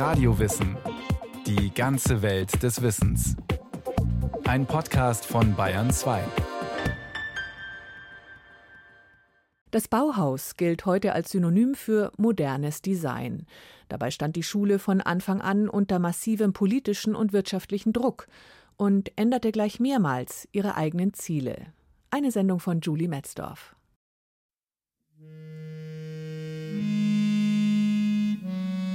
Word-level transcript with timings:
Radiowissen. 0.00 0.78
Die 1.46 1.74
ganze 1.74 2.22
Welt 2.22 2.62
des 2.62 2.80
Wissens. 2.80 3.36
Ein 4.44 4.64
Podcast 4.64 5.26
von 5.26 5.54
Bayern 5.54 5.90
2. 5.90 6.24
Das 9.70 9.88
Bauhaus 9.88 10.56
gilt 10.56 10.86
heute 10.86 11.12
als 11.12 11.32
Synonym 11.32 11.74
für 11.74 12.12
modernes 12.16 12.80
Design. 12.80 13.44
Dabei 13.90 14.10
stand 14.10 14.36
die 14.36 14.42
Schule 14.42 14.78
von 14.78 15.02
Anfang 15.02 15.42
an 15.42 15.68
unter 15.68 15.98
massivem 15.98 16.54
politischen 16.54 17.14
und 17.14 17.34
wirtschaftlichen 17.34 17.92
Druck 17.92 18.26
und 18.78 19.12
änderte 19.18 19.52
gleich 19.52 19.80
mehrmals 19.80 20.48
ihre 20.50 20.76
eigenen 20.76 21.12
Ziele. 21.12 21.74
Eine 22.08 22.30
Sendung 22.32 22.58
von 22.58 22.80
Julie 22.80 23.08
Metzdorf. 23.08 23.76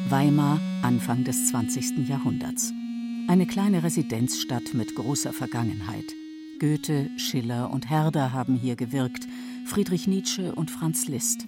Weimar, 0.07 0.61
Anfang 0.83 1.23
des 1.23 1.47
20. 1.47 2.07
Jahrhunderts. 2.07 2.71
Eine 3.27 3.47
kleine 3.47 3.81
Residenzstadt 3.81 4.75
mit 4.75 4.93
großer 4.93 5.33
Vergangenheit. 5.33 6.05
Goethe, 6.59 7.09
Schiller 7.17 7.71
und 7.71 7.89
Herder 7.89 8.31
haben 8.31 8.55
hier 8.55 8.75
gewirkt, 8.75 9.27
Friedrich 9.65 10.05
Nietzsche 10.05 10.53
und 10.53 10.69
Franz 10.69 11.07
Liszt. 11.07 11.47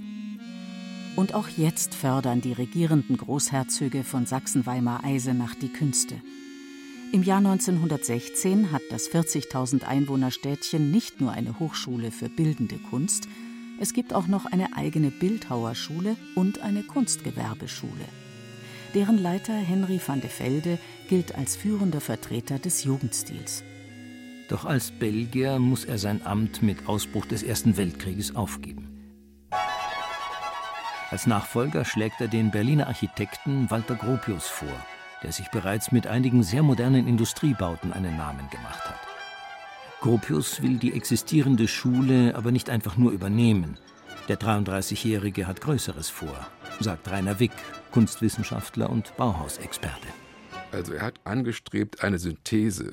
Und 1.15 1.35
auch 1.35 1.47
jetzt 1.49 1.93
fördern 1.93 2.41
die 2.41 2.53
regierenden 2.53 3.17
Großherzöge 3.17 4.03
von 4.03 4.25
Sachsen-Weimar-Eisenach 4.25 5.53
die 5.53 5.69
Künste. 5.69 6.15
Im 7.11 7.21
Jahr 7.21 7.37
1916 7.37 8.71
hat 8.71 8.81
das 8.89 9.07
40.000 9.07 9.83
Einwohnerstädtchen 9.83 10.89
nicht 10.89 11.21
nur 11.21 11.31
eine 11.31 11.59
Hochschule 11.59 12.09
für 12.09 12.27
bildende 12.27 12.79
Kunst, 12.79 13.27
es 13.79 13.93
gibt 13.93 14.15
auch 14.15 14.25
noch 14.25 14.47
eine 14.47 14.75
eigene 14.75 15.11
Bildhauerschule 15.11 16.15
und 16.33 16.63
eine 16.63 16.81
Kunstgewerbeschule. 16.81 18.26
Deren 18.93 19.17
Leiter 19.17 19.53
Henry 19.53 19.99
van 20.05 20.19
de 20.19 20.29
Velde 20.29 20.79
gilt 21.09 21.35
als 21.35 21.55
führender 21.55 22.01
Vertreter 22.01 22.57
des 22.57 22.83
Jugendstils. 22.83 23.63
Doch 24.49 24.65
als 24.65 24.91
Belgier 24.91 25.59
muss 25.59 25.83
er 25.83 25.97
sein 25.97 26.25
Amt 26.25 26.63
mit 26.63 26.87
Ausbruch 26.87 27.25
des 27.25 27.43
Ersten 27.43 27.75
Weltkrieges 27.75 28.35
aufgeben. 28.35 28.87
Als 31.09 31.27
Nachfolger 31.27 31.85
schlägt 31.85 32.21
er 32.21 32.27
den 32.27 32.51
Berliner 32.51 32.87
Architekten 32.87 33.69
Walter 33.69 33.95
Gropius 33.95 34.47
vor, 34.47 34.85
der 35.23 35.31
sich 35.31 35.49
bereits 35.49 35.91
mit 35.91 36.07
einigen 36.07 36.43
sehr 36.43 36.63
modernen 36.63 37.07
Industriebauten 37.07 37.91
einen 37.93 38.17
Namen 38.17 38.49
gemacht 38.49 38.83
hat. 38.89 38.99
Gropius 39.99 40.61
will 40.61 40.77
die 40.77 40.93
existierende 40.93 41.67
Schule 41.67 42.35
aber 42.35 42.51
nicht 42.51 42.69
einfach 42.69 42.97
nur 42.97 43.11
übernehmen. 43.11 43.77
Der 44.27 44.39
33-Jährige 44.39 45.47
hat 45.47 45.61
Größeres 45.61 46.09
vor, 46.09 46.47
sagt 46.79 47.09
Rainer 47.09 47.39
Wick, 47.39 47.51
Kunstwissenschaftler 47.91 48.89
und 48.89 49.15
Bauhausexperte. 49.17 50.07
Also 50.71 50.93
er 50.93 51.03
hat 51.03 51.19
angestrebt 51.23 52.03
eine 52.03 52.19
Synthese 52.19 52.91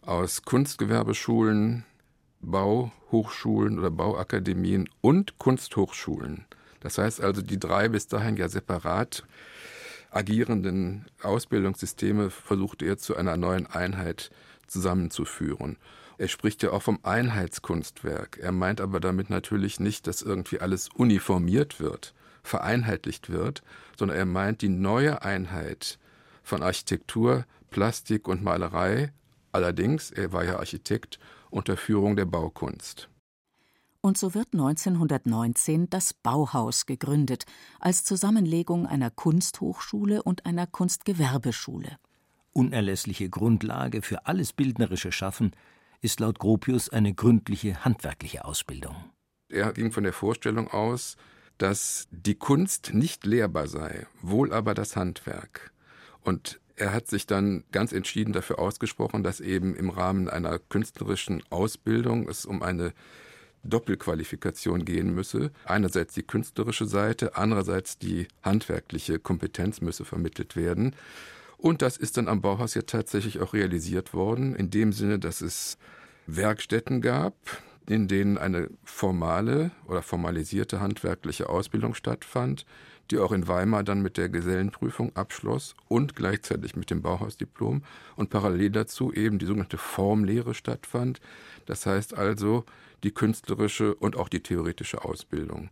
aus 0.00 0.42
Kunstgewerbeschulen, 0.42 1.84
Bauhochschulen 2.40 3.78
oder 3.78 3.90
Bauakademien 3.90 4.88
und 5.00 5.38
Kunsthochschulen. 5.38 6.46
Das 6.80 6.98
heißt 6.98 7.20
also, 7.20 7.42
die 7.42 7.60
drei 7.60 7.88
bis 7.88 8.08
dahin 8.08 8.36
ja 8.36 8.48
separat 8.48 9.24
agierenden 10.10 11.06
Ausbildungssysteme 11.22 12.30
versuchte 12.30 12.84
er 12.84 12.98
zu 12.98 13.16
einer 13.16 13.36
neuen 13.36 13.66
Einheit 13.66 14.30
zusammenzuführen. 14.66 15.76
Er 16.22 16.28
spricht 16.28 16.62
ja 16.62 16.70
auch 16.70 16.82
vom 16.82 17.00
Einheitskunstwerk. 17.02 18.38
Er 18.40 18.52
meint 18.52 18.80
aber 18.80 19.00
damit 19.00 19.28
natürlich 19.28 19.80
nicht, 19.80 20.06
dass 20.06 20.22
irgendwie 20.22 20.60
alles 20.60 20.88
uniformiert 20.88 21.80
wird, 21.80 22.14
vereinheitlicht 22.44 23.28
wird, 23.28 23.64
sondern 23.98 24.16
er 24.16 24.24
meint 24.24 24.62
die 24.62 24.68
neue 24.68 25.22
Einheit 25.22 25.98
von 26.44 26.62
Architektur, 26.62 27.44
Plastik 27.70 28.28
und 28.28 28.40
Malerei. 28.40 29.12
Allerdings, 29.50 30.12
er 30.12 30.32
war 30.32 30.44
ja 30.44 30.60
Architekt 30.60 31.18
unter 31.50 31.76
Führung 31.76 32.14
der 32.14 32.26
Baukunst. 32.26 33.08
Und 34.00 34.16
so 34.16 34.32
wird 34.32 34.52
1919 34.52 35.90
das 35.90 36.14
Bauhaus 36.14 36.86
gegründet, 36.86 37.46
als 37.80 38.04
Zusammenlegung 38.04 38.86
einer 38.86 39.10
Kunsthochschule 39.10 40.22
und 40.22 40.46
einer 40.46 40.68
Kunstgewerbeschule. 40.68 41.96
Unerlässliche 42.52 43.28
Grundlage 43.28 44.02
für 44.02 44.26
alles 44.26 44.52
bildnerische 44.52 45.10
Schaffen 45.10 45.50
ist 46.02 46.20
laut 46.20 46.38
Gropius 46.38 46.88
eine 46.88 47.14
gründliche 47.14 47.84
handwerkliche 47.84 48.44
Ausbildung. 48.44 48.96
Er 49.48 49.72
ging 49.72 49.92
von 49.92 50.04
der 50.04 50.12
Vorstellung 50.12 50.68
aus, 50.68 51.16
dass 51.58 52.08
die 52.10 52.34
Kunst 52.34 52.92
nicht 52.92 53.24
lehrbar 53.24 53.68
sei, 53.68 54.06
wohl 54.20 54.52
aber 54.52 54.74
das 54.74 54.96
Handwerk. 54.96 55.72
Und 56.20 56.60
er 56.74 56.92
hat 56.92 57.06
sich 57.06 57.26
dann 57.26 57.64
ganz 57.70 57.92
entschieden 57.92 58.32
dafür 58.32 58.58
ausgesprochen, 58.58 59.22
dass 59.22 59.40
eben 59.40 59.76
im 59.76 59.90
Rahmen 59.90 60.28
einer 60.28 60.58
künstlerischen 60.58 61.42
Ausbildung 61.50 62.28
es 62.28 62.44
um 62.46 62.62
eine 62.62 62.92
Doppelqualifikation 63.62 64.84
gehen 64.84 65.14
müsse. 65.14 65.52
Einerseits 65.64 66.14
die 66.14 66.24
künstlerische 66.24 66.86
Seite, 66.86 67.36
andererseits 67.36 67.98
die 67.98 68.26
handwerkliche 68.42 69.20
Kompetenz 69.20 69.80
müsse 69.80 70.04
vermittelt 70.04 70.56
werden. 70.56 70.96
Und 71.62 71.80
das 71.80 71.96
ist 71.96 72.16
dann 72.16 72.26
am 72.26 72.40
Bauhaus 72.40 72.74
ja 72.74 72.82
tatsächlich 72.82 73.38
auch 73.38 73.54
realisiert 73.54 74.14
worden, 74.14 74.56
in 74.56 74.70
dem 74.70 74.92
Sinne, 74.92 75.20
dass 75.20 75.40
es 75.40 75.78
Werkstätten 76.26 77.00
gab, 77.00 77.36
in 77.88 78.08
denen 78.08 78.36
eine 78.36 78.68
formale 78.82 79.70
oder 79.86 80.02
formalisierte 80.02 80.80
handwerkliche 80.80 81.48
Ausbildung 81.48 81.94
stattfand, 81.94 82.66
die 83.12 83.18
auch 83.18 83.30
in 83.30 83.46
Weimar 83.46 83.84
dann 83.84 84.02
mit 84.02 84.16
der 84.16 84.28
Gesellenprüfung 84.28 85.14
abschloss 85.14 85.76
und 85.86 86.16
gleichzeitig 86.16 86.74
mit 86.74 86.90
dem 86.90 87.00
Bauhausdiplom 87.00 87.84
und 88.16 88.30
parallel 88.30 88.70
dazu 88.70 89.12
eben 89.12 89.38
die 89.38 89.46
sogenannte 89.46 89.78
Formlehre 89.78 90.54
stattfand. 90.54 91.20
Das 91.66 91.86
heißt 91.86 92.18
also 92.18 92.64
die 93.04 93.12
künstlerische 93.12 93.94
und 93.94 94.16
auch 94.16 94.28
die 94.28 94.42
theoretische 94.42 95.04
Ausbildung. 95.04 95.70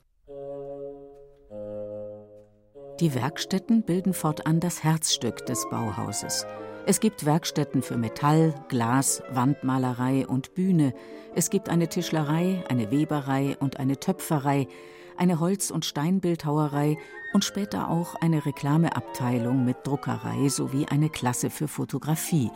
Die 3.01 3.15
Werkstätten 3.15 3.83
bilden 3.83 4.13
fortan 4.13 4.61
das 4.61 4.85
Herzstück 4.85 5.47
des 5.47 5.67
Bauhauses. 5.71 6.47
Es 6.85 7.01
gibt 7.01 7.25
Werkstätten 7.25 7.81
für 7.81 7.97
Metall, 7.97 8.55
Glas, 8.69 9.23
Wandmalerei 9.31 10.27
und 10.27 10.53
Bühne. 10.55 10.93
Es 11.35 11.49
gibt 11.49 11.71
eine 11.71 11.89
Tischlerei, 11.89 12.63
eine 12.69 12.91
Weberei 12.91 13.57
und 13.59 13.79
eine 13.79 13.99
Töpferei, 13.99 14.69
eine 15.17 15.41
Holz- 15.41 15.71
und 15.71 15.87
Steinbildhauerei 15.87 16.99
und 17.33 17.43
später 17.43 17.89
auch 17.89 18.17
eine 18.17 18.45
Reklameabteilung 18.45 19.65
mit 19.65 19.79
Druckerei 19.85 20.51
sowie 20.51 20.85
eine 20.85 21.09
Klasse 21.09 21.49
für 21.49 21.69
Fotografie. 21.69 22.51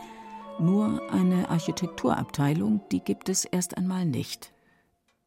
Nur 0.59 1.01
eine 1.11 1.49
Architekturabteilung, 1.49 2.81
die 2.91 2.99
gibt 2.99 3.29
es 3.29 3.45
erst 3.45 3.77
einmal 3.77 4.05
nicht. 4.05 4.54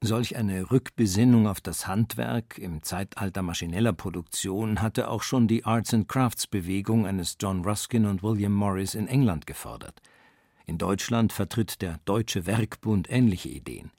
Solch 0.00 0.36
eine 0.36 0.70
Rückbesinnung 0.70 1.48
auf 1.48 1.60
das 1.60 1.88
Handwerk 1.88 2.56
im 2.56 2.84
Zeitalter 2.84 3.42
maschineller 3.42 3.92
Produktion 3.92 4.80
hatte 4.80 5.08
auch 5.08 5.24
schon 5.24 5.48
die 5.48 5.64
Arts 5.64 5.92
and 5.92 6.08
Crafts 6.08 6.46
Bewegung 6.46 7.04
eines 7.04 7.36
John 7.40 7.64
Ruskin 7.64 8.06
und 8.06 8.22
William 8.22 8.52
Morris 8.52 8.94
in 8.94 9.08
England 9.08 9.48
gefordert. 9.48 10.00
In 10.66 10.78
Deutschland 10.78 11.32
vertritt 11.32 11.82
der 11.82 11.98
Deutsche 12.04 12.46
Werkbund 12.46 13.10
ähnliche 13.10 13.48
Ideen. 13.48 13.90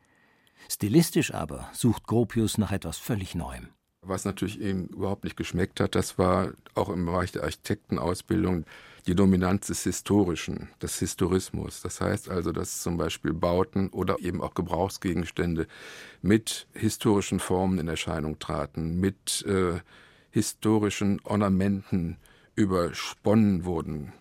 Stilistisch 0.70 1.34
aber 1.34 1.70
sucht 1.74 2.08
Gropius 2.08 2.58
nach 2.58 2.72
etwas 2.72 2.98
völlig 2.98 3.36
Neuem. 3.36 3.68
Was 4.02 4.24
natürlich 4.24 4.58
ihm 4.62 4.86
überhaupt 4.86 5.26
nicht 5.26 5.36
geschmeckt 5.36 5.81
hat, 5.81 5.96
das 5.96 6.18
war 6.18 6.54
auch 6.76 6.88
im 6.88 7.06
Bereich 7.06 7.34
der 7.34 7.44
Architektenausbildung 7.44 8.64
die 9.09 9.16
Dominanz 9.16 9.66
des 9.66 9.84
Historischen, 9.86 10.70
des 10.84 11.00
Historismus. 11.00 11.81
Das 11.81 12.00
heißt 12.00 12.30
also, 12.30 12.52
dass 12.52 12.84
zum 12.84 12.97
Beispiel 12.97 13.34
Bauten 13.34 13.90
oder 13.90 14.20
eben 14.20 14.40
auch 14.40 14.53
Gebrauchsgegenstände 14.53 15.66
mit 16.22 16.68
historischen 16.74 17.40
Formen 17.40 17.80
in 17.80 17.88
Erscheinung 17.88 18.38
traten, 18.38 19.00
mit 19.00 19.44
äh, 19.48 19.80
historischen 20.30 21.19
Ornamenten 21.24 22.18
übersponnen 22.54 23.66
wurden, 23.66 24.13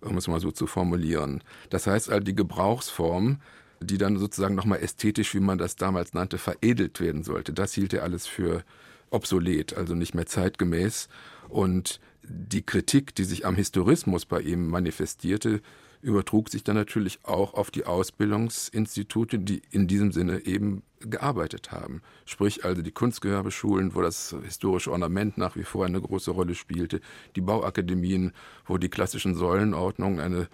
um 0.00 0.16
es 0.16 0.26
mal 0.26 0.40
so 0.40 0.50
zu 0.50 0.66
formulieren. 0.66 1.44
Das 1.70 1.86
heißt 1.86 2.10
also, 2.10 2.24
die 2.24 2.34
Gebrauchsform, 2.34 3.40
die 3.80 3.96
dann 3.96 4.18
sozusagen 4.18 4.56
nochmal 4.56 4.80
ästhetisch, 4.80 5.36
wie 5.36 5.40
man 5.40 5.58
das 5.58 5.76
damals 5.76 6.14
nannte, 6.14 6.38
veredelt 6.38 7.00
werden 7.00 7.22
sollte, 7.22 7.52
das 7.52 7.74
hielt 7.74 7.92
er 7.92 8.02
alles 8.02 8.26
für 8.26 8.64
obsolet, 9.10 9.74
also 9.76 9.94
nicht 9.94 10.16
mehr 10.16 10.26
zeitgemäß. 10.26 11.08
Und 11.48 12.00
die 12.28 12.62
Kritik, 12.64 13.14
die 13.14 13.24
sich 13.24 13.46
am 13.46 13.54
Historismus 13.54 14.26
bei 14.26 14.40
ihm 14.40 14.68
manifestierte, 14.68 15.60
übertrug 16.02 16.50
sich 16.50 16.62
dann 16.62 16.76
natürlich 16.76 17.20
auch 17.24 17.54
auf 17.54 17.70
die 17.70 17.84
Ausbildungsinstitute, 17.84 19.38
die 19.38 19.62
in 19.70 19.86
diesem 19.86 20.12
Sinne 20.12 20.44
eben 20.44 20.82
gearbeitet 21.00 21.72
haben. 21.72 22.02
Sprich 22.24 22.64
also 22.64 22.82
die 22.82 22.92
Kunstgewerbeschulen, 22.92 23.94
wo 23.94 24.02
das 24.02 24.34
historische 24.42 24.92
Ornament 24.92 25.38
nach 25.38 25.56
wie 25.56 25.64
vor 25.64 25.84
eine 25.84 26.00
große 26.00 26.30
Rolle 26.30 26.54
spielte, 26.54 27.00
die 27.34 27.40
Bauakademien, 27.40 28.32
wo 28.66 28.78
die 28.78 28.88
klassischen 28.88 29.34
Säulenordnungen 29.34 30.20
eine 30.20 30.48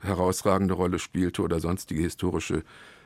herausragende 0.00 0.74
Rolle 0.74 0.98
spielte 0.98 1.42
oder 1.42 1.60
sonstige 1.60 2.02
historische 2.02 2.62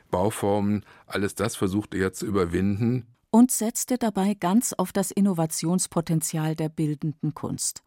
Bauformen. 0.09 0.85
Alles 1.07 1.35
das 1.35 1.55
versuchte 1.55 1.97
er 1.97 2.13
zu 2.13 2.25
überwinden. 2.25 3.07
Und 3.29 3.51
setzte 3.51 3.97
dabei 3.97 4.33
ganz 4.33 4.73
auf 4.73 4.91
das 4.91 5.11
Innovationspotenzial 5.11 6.55
der 6.55 6.67
bildenden 6.67 7.33
Kunst. 7.33 7.81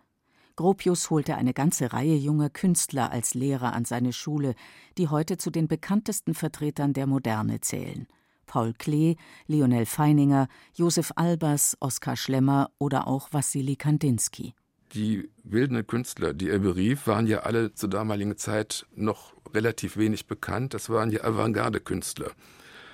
Gropius 0.56 1.10
holte 1.10 1.34
eine 1.36 1.52
ganze 1.52 1.92
Reihe 1.92 2.14
junger 2.14 2.48
Künstler 2.48 3.10
als 3.10 3.34
Lehrer 3.34 3.72
an 3.72 3.84
seine 3.84 4.12
Schule, 4.12 4.54
die 4.98 5.08
heute 5.08 5.36
zu 5.36 5.50
den 5.50 5.66
bekanntesten 5.66 6.34
Vertretern 6.34 6.92
der 6.92 7.06
Moderne 7.06 7.60
zählen. 7.60 8.06
Paul 8.46 8.72
Klee, 8.72 9.16
Lionel 9.46 9.86
Feininger, 9.86 10.48
Josef 10.74 11.12
Albers, 11.16 11.76
Oskar 11.80 12.16
Schlemmer 12.16 12.70
oder 12.78 13.08
auch 13.08 13.32
Wassili 13.32 13.74
Kandinsky. 13.74 14.54
Die 14.92 15.28
bildenden 15.42 15.86
Künstler, 15.86 16.34
die 16.34 16.50
er 16.50 16.60
berief, 16.60 17.08
waren 17.08 17.26
ja 17.26 17.40
alle 17.40 17.74
zur 17.74 17.90
damaligen 17.90 18.36
Zeit 18.36 18.86
noch 18.94 19.34
relativ 19.52 19.96
wenig 19.96 20.26
bekannt. 20.28 20.72
Das 20.72 20.88
waren 20.88 21.10
ja 21.10 21.24
Avantgarde-Künstler. 21.24 22.30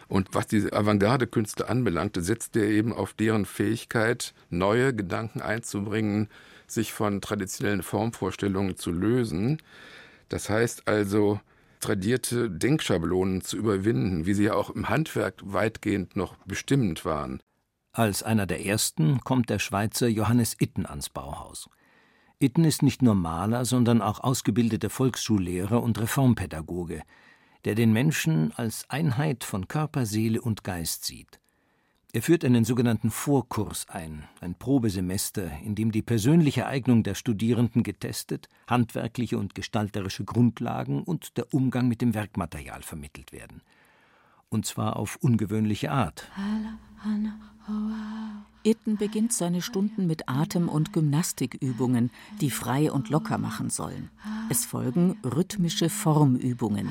Und 0.08 0.34
was 0.34 0.46
diese 0.46 0.72
Avantgarde-Künstler 0.72 1.68
anbelangte, 1.68 2.22
setzte 2.22 2.60
er 2.60 2.70
eben 2.70 2.92
auf 2.94 3.12
deren 3.12 3.44
Fähigkeit, 3.44 4.32
neue 4.48 4.94
Gedanken 4.94 5.42
einzubringen, 5.42 6.28
sich 6.72 6.92
von 6.92 7.20
traditionellen 7.20 7.82
Formvorstellungen 7.82 8.76
zu 8.76 8.90
lösen. 8.90 9.62
Das 10.28 10.48
heißt 10.50 10.88
also, 10.88 11.40
tradierte 11.80 12.50
Denkschablonen 12.50 13.40
zu 13.40 13.56
überwinden, 13.56 14.26
wie 14.26 14.34
sie 14.34 14.44
ja 14.44 14.54
auch 14.54 14.70
im 14.70 14.88
Handwerk 14.88 15.34
weitgehend 15.44 16.16
noch 16.16 16.36
bestimmend 16.46 17.04
waren. 17.04 17.40
Als 17.92 18.22
einer 18.22 18.46
der 18.46 18.64
ersten 18.64 19.20
kommt 19.20 19.50
der 19.50 19.58
Schweizer 19.58 20.06
Johannes 20.06 20.56
Itten 20.60 20.86
ans 20.86 21.08
Bauhaus. 21.08 21.68
Itten 22.38 22.64
ist 22.64 22.82
nicht 22.82 23.02
nur 23.02 23.14
Maler, 23.14 23.64
sondern 23.64 24.00
auch 24.00 24.20
ausgebildeter 24.20 24.90
Volksschullehrer 24.90 25.82
und 25.82 26.00
Reformpädagoge, 26.00 27.02
der 27.64 27.74
den 27.74 27.92
Menschen 27.92 28.52
als 28.52 28.88
Einheit 28.88 29.44
von 29.44 29.68
Körper, 29.68 30.06
Seele 30.06 30.40
und 30.40 30.64
Geist 30.64 31.04
sieht. 31.04 31.40
Er 32.12 32.22
führt 32.22 32.44
einen 32.44 32.64
sogenannten 32.64 33.12
Vorkurs 33.12 33.86
ein, 33.88 34.24
ein 34.40 34.56
Probesemester, 34.56 35.48
in 35.64 35.76
dem 35.76 35.92
die 35.92 36.02
persönliche 36.02 36.66
Eignung 36.66 37.04
der 37.04 37.14
Studierenden 37.14 37.84
getestet, 37.84 38.48
handwerkliche 38.66 39.38
und 39.38 39.54
gestalterische 39.54 40.24
Grundlagen 40.24 41.04
und 41.04 41.36
der 41.36 41.54
Umgang 41.54 41.86
mit 41.86 42.00
dem 42.00 42.12
Werkmaterial 42.14 42.82
vermittelt 42.82 43.30
werden. 43.30 43.62
Und 44.48 44.66
zwar 44.66 44.96
auf 44.96 45.18
ungewöhnliche 45.20 45.92
Art. 45.92 46.28
Itten 48.64 48.96
beginnt 48.96 49.32
seine 49.32 49.62
Stunden 49.62 50.08
mit 50.08 50.28
Atem- 50.28 50.68
und 50.68 50.92
Gymnastikübungen, 50.92 52.10
die 52.40 52.50
frei 52.50 52.90
und 52.90 53.08
locker 53.08 53.38
machen 53.38 53.70
sollen. 53.70 54.10
Es 54.48 54.64
folgen 54.64 55.16
rhythmische 55.24 55.88
Formübungen. 55.88 56.88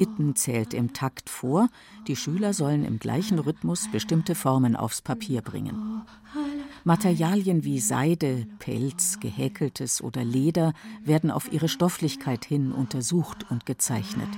Itten 0.00 0.34
zählt 0.34 0.74
im 0.74 0.92
Takt 0.92 1.28
vor, 1.28 1.68
die 2.08 2.16
Schüler 2.16 2.54
sollen 2.54 2.84
im 2.84 2.98
gleichen 2.98 3.38
Rhythmus 3.38 3.88
bestimmte 3.92 4.34
Formen 4.34 4.74
aufs 4.74 5.02
Papier 5.02 5.42
bringen. 5.42 6.02
Materialien 6.84 7.64
wie 7.64 7.78
Seide, 7.78 8.46
Pelz, 8.58 9.20
gehäkeltes 9.20 10.02
oder 10.02 10.24
Leder 10.24 10.72
werden 11.04 11.30
auf 11.30 11.52
ihre 11.52 11.68
Stofflichkeit 11.68 12.44
hin 12.44 12.72
untersucht 12.72 13.50
und 13.50 13.66
gezeichnet. 13.66 14.28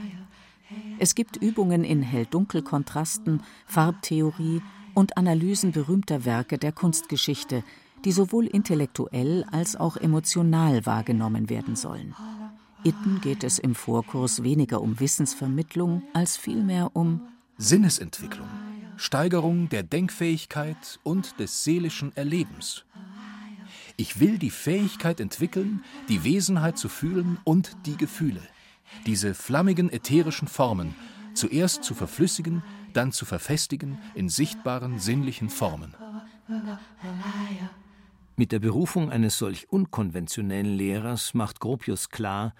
Es 0.99 1.14
gibt 1.14 1.37
Übungen 1.37 1.85
in 1.85 2.03
Hell-Dunkel-Kontrasten, 2.03 3.43
Farbtheorie 3.67 4.62
und 4.94 5.17
Analysen 5.17 5.73
berühmter 5.73 6.25
Werke 6.25 6.58
der 6.58 6.73
Kunstgeschichte, 6.73 7.62
die 8.05 8.12
sowohl 8.12 8.47
intellektuell 8.47 9.44
als 9.50 9.76
auch 9.76 9.97
emotional 9.97 10.85
wahrgenommen 10.87 11.49
werden 11.49 11.76
sollen. 11.76 12.15
Itten 12.84 13.20
geht 13.20 13.44
es 13.44 13.61
im 13.61 13.76
Vorkurs 13.76 14.43
weniger 14.43 14.81
um 14.81 14.99
Wissensvermittlung 14.99 16.02
als 16.14 16.37
vielmehr 16.37 16.90
um 16.96 17.20
Sinnesentwicklung, 17.56 18.49
Steigerung 18.96 19.69
der 19.69 19.84
Denkfähigkeit 19.84 20.99
und 21.05 21.38
des 21.38 21.62
seelischen 21.62 22.17
Erlebens. 22.17 22.84
Ich 23.96 24.19
will 24.19 24.37
die 24.37 24.50
Fähigkeit 24.50 25.20
entwickeln, 25.20 25.84
die 26.08 26.25
Wesenheit 26.25 26.76
zu 26.76 26.88
fühlen 26.88 27.38
und 27.44 27.76
die 27.87 27.96
Gefühle, 27.96 28.43
diese 29.06 29.34
flammigen 29.34 29.88
ätherischen 29.88 30.49
Formen, 30.49 30.96
zuerst 31.34 31.84
zu 31.84 31.94
verflüssigen, 31.94 32.64
dann 32.94 33.12
zu 33.12 33.25
verfestigen 33.25 33.99
in 34.14 34.29
sichtbaren 34.29 34.99
sinnlichen 34.99 35.50
Formen. 35.50 35.94
Mit 38.34 38.50
der 38.50 38.58
Berufung 38.58 39.11
eines 39.11 39.38
solch 39.38 39.70
unkonventionellen 39.70 40.75
Lehrers 40.75 41.32
macht 41.32 41.61
Gropius 41.61 42.08
klar, 42.08 42.55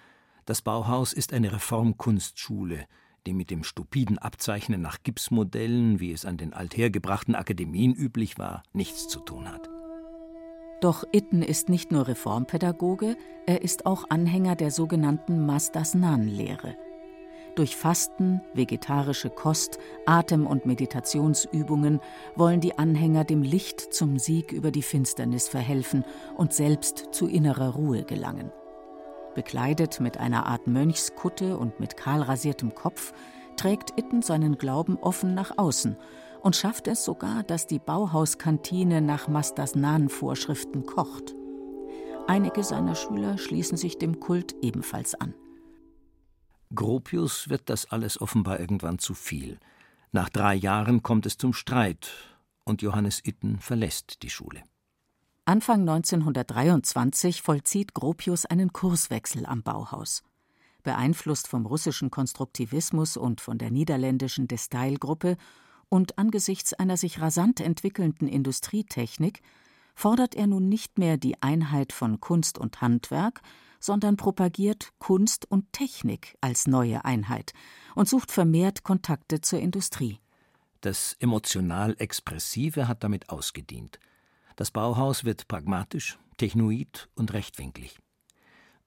das 0.45 0.61
Bauhaus 0.61 1.13
ist 1.13 1.33
eine 1.33 1.53
Reformkunstschule, 1.53 2.85
die 3.25 3.33
mit 3.33 3.49
dem 3.49 3.63
stupiden 3.63 4.17
Abzeichnen 4.17 4.81
nach 4.81 5.01
Gipsmodellen, 5.03 5.99
wie 5.99 6.11
es 6.11 6.25
an 6.25 6.37
den 6.37 6.53
althergebrachten 6.53 7.35
Akademien 7.35 7.93
üblich 7.93 8.37
war, 8.37 8.63
nichts 8.73 9.07
zu 9.07 9.19
tun 9.19 9.49
hat. 9.49 9.69
Doch 10.81 11.05
Itten 11.13 11.41
ist 11.41 11.69
nicht 11.69 11.93
nur 11.93 12.07
Reformpädagoge, 12.07 13.15
er 13.45 13.61
ist 13.61 13.85
auch 13.85 14.09
Anhänger 14.09 14.57
der 14.57 14.69
sogenannten 14.69 15.45
Mastasnan-Lehre. 15.45 16.75
Durch 17.55 17.77
Fasten, 17.77 18.41
vegetarische 18.53 19.29
Kost, 19.29 19.77
Atem- 20.05 20.47
und 20.47 20.65
Meditationsübungen 20.65 22.01
wollen 22.35 22.59
die 22.59 22.77
Anhänger 22.77 23.23
dem 23.23 23.43
Licht 23.43 23.93
zum 23.93 24.17
Sieg 24.17 24.51
über 24.51 24.71
die 24.71 24.81
Finsternis 24.81 25.47
verhelfen 25.47 26.03
und 26.35 26.51
selbst 26.51 27.09
zu 27.11 27.27
innerer 27.27 27.75
Ruhe 27.75 28.03
gelangen. 28.03 28.51
Bekleidet 29.35 29.99
mit 29.99 30.17
einer 30.17 30.45
Art 30.45 30.67
Mönchskutte 30.67 31.57
und 31.57 31.79
mit 31.79 31.97
kahlrasiertem 31.97 32.75
Kopf, 32.75 33.13
trägt 33.57 33.97
Itten 33.97 34.21
seinen 34.21 34.57
Glauben 34.57 34.97
offen 34.97 35.33
nach 35.33 35.57
außen 35.57 35.97
und 36.41 36.55
schafft 36.55 36.87
es 36.87 37.05
sogar, 37.05 37.43
dass 37.43 37.67
die 37.67 37.79
Bauhauskantine 37.79 39.01
nach 39.01 39.27
Mastasnan-Vorschriften 39.27 40.85
kocht. 40.85 41.35
Einige 42.27 42.63
seiner 42.63 42.95
Schüler 42.95 43.37
schließen 43.37 43.77
sich 43.77 43.97
dem 43.97 44.19
Kult 44.19 44.55
ebenfalls 44.61 45.15
an. 45.15 45.33
Gropius 46.73 47.49
wird 47.49 47.69
das 47.69 47.91
alles 47.91 48.19
offenbar 48.19 48.59
irgendwann 48.59 48.99
zu 48.99 49.13
viel. 49.13 49.59
Nach 50.11 50.29
drei 50.29 50.55
Jahren 50.55 51.03
kommt 51.03 51.25
es 51.25 51.37
zum 51.37 51.53
Streit 51.53 52.11
und 52.63 52.81
Johannes 52.81 53.21
Itten 53.23 53.59
verlässt 53.59 54.23
die 54.23 54.29
Schule. 54.29 54.63
Anfang 55.45 55.81
1923 55.81 57.41
vollzieht 57.41 57.93
Gropius 57.93 58.45
einen 58.45 58.71
Kurswechsel 58.71 59.45
am 59.45 59.61
Bauhaus. 59.61 60.23
Beeinflusst 60.83 61.49
vom 61.49 61.65
russischen 61.65 62.09
Konstruktivismus 62.09 63.17
und 63.17 63.41
von 63.41 63.57
der 63.57 63.69
niederländischen 63.69 64.47
Destail-Gruppe 64.47 65.35
und 65.89 66.17
angesichts 66.17 66.73
einer 66.73 66.95
sich 66.95 67.19
rasant 67.19 67.59
entwickelnden 67.59 68.29
Industrietechnik 68.29 69.41
fordert 69.95 70.33
er 70.33 70.47
nun 70.47 70.69
nicht 70.69 70.97
mehr 70.97 71.17
die 71.17 71.41
Einheit 71.41 71.91
von 71.91 72.21
Kunst 72.21 72.57
und 72.57 72.79
Handwerk, 72.79 73.41
sondern 73.81 74.15
propagiert 74.15 74.93
Kunst 74.97 75.51
und 75.51 75.73
Technik 75.73 76.37
als 76.39 76.67
neue 76.67 77.03
Einheit 77.03 77.51
und 77.95 78.07
sucht 78.07 78.31
vermehrt 78.31 78.83
Kontakte 78.83 79.41
zur 79.41 79.59
Industrie. 79.59 80.19
Das 80.79 81.17
emotional 81.19 81.97
Expressive 81.99 82.87
hat 82.87 83.03
damit 83.03 83.27
ausgedient– 83.27 83.99
das 84.55 84.71
Bauhaus 84.71 85.23
wird 85.23 85.47
pragmatisch, 85.47 86.17
technoid 86.37 87.09
und 87.15 87.33
rechtwinklig. 87.33 87.99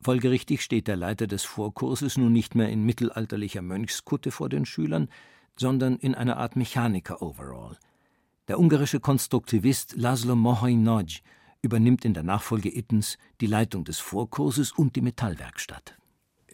Folgerichtig 0.00 0.62
steht 0.62 0.88
der 0.88 0.96
Leiter 0.96 1.26
des 1.26 1.44
Vorkurses 1.44 2.16
nun 2.16 2.32
nicht 2.32 2.54
mehr 2.54 2.68
in 2.68 2.84
mittelalterlicher 2.84 3.62
Mönchskutte 3.62 4.30
vor 4.30 4.48
den 4.48 4.66
Schülern, 4.66 5.08
sondern 5.56 5.96
in 5.96 6.14
einer 6.14 6.36
Art 6.36 6.56
Mechaniker-Overall. 6.56 7.78
Der 8.48 8.60
ungarische 8.60 9.00
Konstruktivist 9.00 9.96
Laszlo 9.96 10.36
Moholy 10.36 10.76
Nagy 10.76 11.22
übernimmt 11.62 12.04
in 12.04 12.14
der 12.14 12.22
Nachfolge 12.22 12.74
Ittens 12.74 13.18
die 13.40 13.46
Leitung 13.46 13.84
des 13.84 13.98
Vorkurses 13.98 14.72
und 14.72 14.94
die 14.94 15.00
Metallwerkstatt 15.00 15.96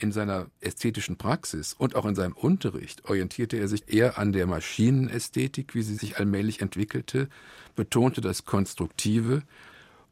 in 0.03 0.13
seiner 0.13 0.47
ästhetischen 0.61 1.17
Praxis 1.17 1.75
und 1.75 1.95
auch 1.95 2.05
in 2.05 2.15
seinem 2.15 2.33
Unterricht 2.33 3.09
orientierte 3.09 3.57
er 3.57 3.69
sich 3.69 3.93
eher 3.93 4.19
an 4.19 4.33
der 4.33 4.47
Maschinenästhetik, 4.47 5.75
wie 5.75 5.83
sie 5.83 5.95
sich 5.95 6.19
allmählich 6.19 6.61
entwickelte, 6.61 7.29
betonte 7.77 8.21
das 8.21 8.45
Konstruktive 8.45 9.43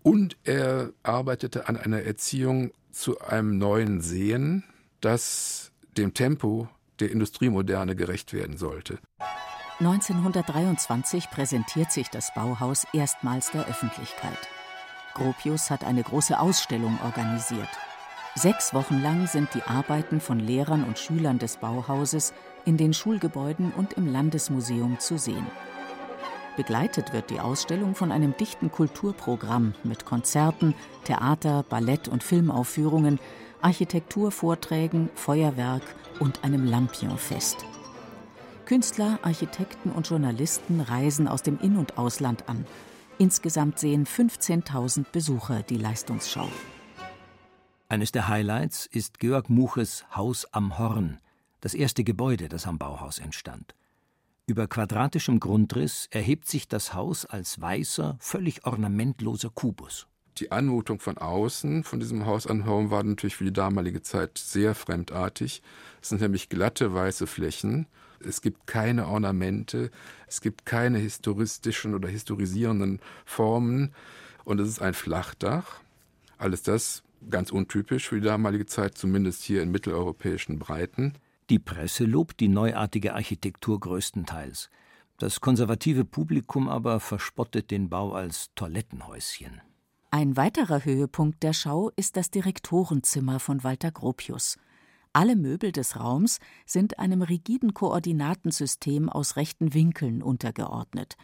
und 0.03 0.37
er 0.45 0.93
arbeitete 1.03 1.69
an 1.69 1.77
einer 1.77 2.03
Erziehung 2.03 2.73
zu 2.93 3.21
einem 3.21 3.59
neuen 3.59 4.01
Sehen, 4.01 4.65
das 5.01 5.73
dem 5.97 6.15
Tempo 6.15 6.69
der 7.01 7.11
Industriemoderne 7.11 7.97
gerecht 7.97 8.33
werden 8.33 8.57
sollte. 8.57 8.99
1923 9.81 11.31
präsentiert 11.31 11.91
sich 11.91 12.09
das 12.09 12.35
Bauhaus 12.35 12.87
erstmals 12.93 13.51
der 13.51 13.67
Öffentlichkeit. 13.67 14.39
Gropius 15.15 15.71
hat 15.71 15.85
eine 15.85 16.03
große 16.03 16.39
Ausstellung 16.39 16.99
organisiert. 17.03 17.69
Sechs 18.41 18.73
Wochen 18.73 19.03
lang 19.03 19.27
sind 19.27 19.53
die 19.53 19.63
Arbeiten 19.65 20.19
von 20.19 20.41
Lehrern 20.41 20.85
und 20.85 20.99
Schülern 20.99 21.39
des 21.39 21.59
Bauhauses 21.59 22.33
in 22.65 22.79
den 22.79 22.95
Schulgebäuden 22.95 23.71
und 23.71 23.93
im 23.93 24.11
Landesmuseum 24.11 24.99
zu 24.99 25.19
sehen. 25.19 25.47
Begleitet 26.57 27.13
wird 27.13 27.29
die 27.29 27.39
Ausstellung 27.39 27.95
von 27.95 28.11
einem 28.11 28.35
dichten 28.35 28.73
Kulturprogramm 28.73 29.75
mit 29.85 30.07
Konzerten, 30.07 30.75
Theater, 31.05 31.67
Ballett 31.69 32.09
und 32.09 32.23
Filmaufführungen, 32.23 33.19
Architekturvorträgen, 33.61 35.11
Feuerwerk 35.17 35.83
und 36.19 36.43
einem 36.43 36.65
Lampionfest. 36.65 37.59
Künstler, 38.65 39.19
Architekten 39.21 39.91
und 39.91 40.09
Journalisten 40.09 40.81
reisen 40.81 41.29
aus 41.29 41.43
dem 41.43 41.59
In- 41.61 41.77
und 41.77 41.99
Ausland 41.99 42.49
an. 42.49 42.65
Insgesamt 43.19 43.79
sehen 43.79 44.07
15.000 44.07 45.05
Besucher 45.13 45.63
die 45.63 45.77
Leistungsschau. 45.77 46.49
Eines 47.91 48.13
der 48.13 48.29
Highlights 48.29 48.87
ist 48.87 49.19
Georg 49.19 49.51
Muches 49.51 50.05
Haus 50.15 50.47
am 50.53 50.79
Horn, 50.79 51.19
das 51.61 51.75
erste 51.75 52.05
Gebäude, 52.05 52.49
das 52.49 52.69
am 52.69 52.79
Bauhaus 52.79 53.19
entstand. 53.19 53.75
Über 54.47 54.69
quadratischem 54.69 55.41
Grundriss 55.41 56.07
erhebt 56.13 56.47
sich 56.47 56.69
das 56.69 56.95
Haus 56.95 57.27
als 57.27 57.61
weißer, 57.61 58.17
völlig 58.21 58.65
ornamentloser 58.65 59.51
Kubus. 59.51 60.07
Die 60.39 60.53
Anmutung 60.53 61.01
von 61.01 61.19
außen 61.19 61.83
von 61.83 61.99
diesem 61.99 62.27
Haus 62.27 62.47
an 62.47 62.65
Horn 62.65 62.93
war 62.93 63.03
natürlich 63.03 63.35
für 63.35 63.45
die 63.45 63.53
damalige 63.53 64.03
Zeit 64.03 64.39
sehr 64.39 64.77
fremdartig. 64.77 65.61
Es 66.01 66.11
sind 66.11 66.21
nämlich 66.21 66.49
glatte 66.49 66.95
weiße 66.95 67.27
Flächen. 67.27 67.89
Es 68.25 68.41
gibt 68.41 68.69
keine 68.69 69.09
Ornamente, 69.09 69.91
es 70.29 70.41
gibt 70.41 70.65
keine 70.65 70.99
historistischen 70.99 71.97
oder 71.97 72.09
historisierenden 72.09 73.01
Formen 73.25 73.93
und 74.45 74.61
es 74.61 74.69
ist 74.69 74.81
ein 74.81 74.95
Flachdach. 74.95 75.81
Alles 76.39 76.63
das 76.63 77.03
ganz 77.29 77.51
untypisch 77.51 78.09
für 78.09 78.21
die 78.21 78.27
damalige 78.27 78.67
Zeit, 78.67 78.97
zumindest 78.97 79.43
hier 79.43 79.63
in 79.63 79.71
mitteleuropäischen 79.71 80.59
Breiten. 80.59 81.15
Die 81.51 81.59
Presse 81.59 82.05
lobt 82.05 82.41
die 82.41 82.49
neuartige 82.49 83.15
Architektur 83.15 83.81
größtenteils. 83.81 84.71
Das 85.19 85.41
konservative 85.41 86.05
Publikum 86.05 86.69
aber 86.69 87.01
verspottet 87.01 87.71
den 87.71 87.91
Bau 87.91 88.13
als 88.13 88.51
Toilettenhäuschen. 88.55 89.61
Ein 90.13 90.37
weiterer 90.37 90.85
Höhepunkt 90.85 91.43
der 91.43 91.53
Schau 91.53 91.91
ist 91.95 92.17
das 92.17 92.31
Direktorenzimmer 92.31 93.39
von 93.39 93.63
Walter 93.63 93.93
Gropius. 93.93 94.59
Alle 95.13 95.37
Möbel 95.37 95.73
des 95.73 95.99
Raums 95.99 96.39
sind 96.67 96.99
einem 96.99 97.23
rigiden 97.23 97.75
Koordinatensystem 97.75 99.09
aus 99.09 99.37
rechten 99.37 99.75
Winkeln 99.75 100.23
untergeordnet. 100.23 101.17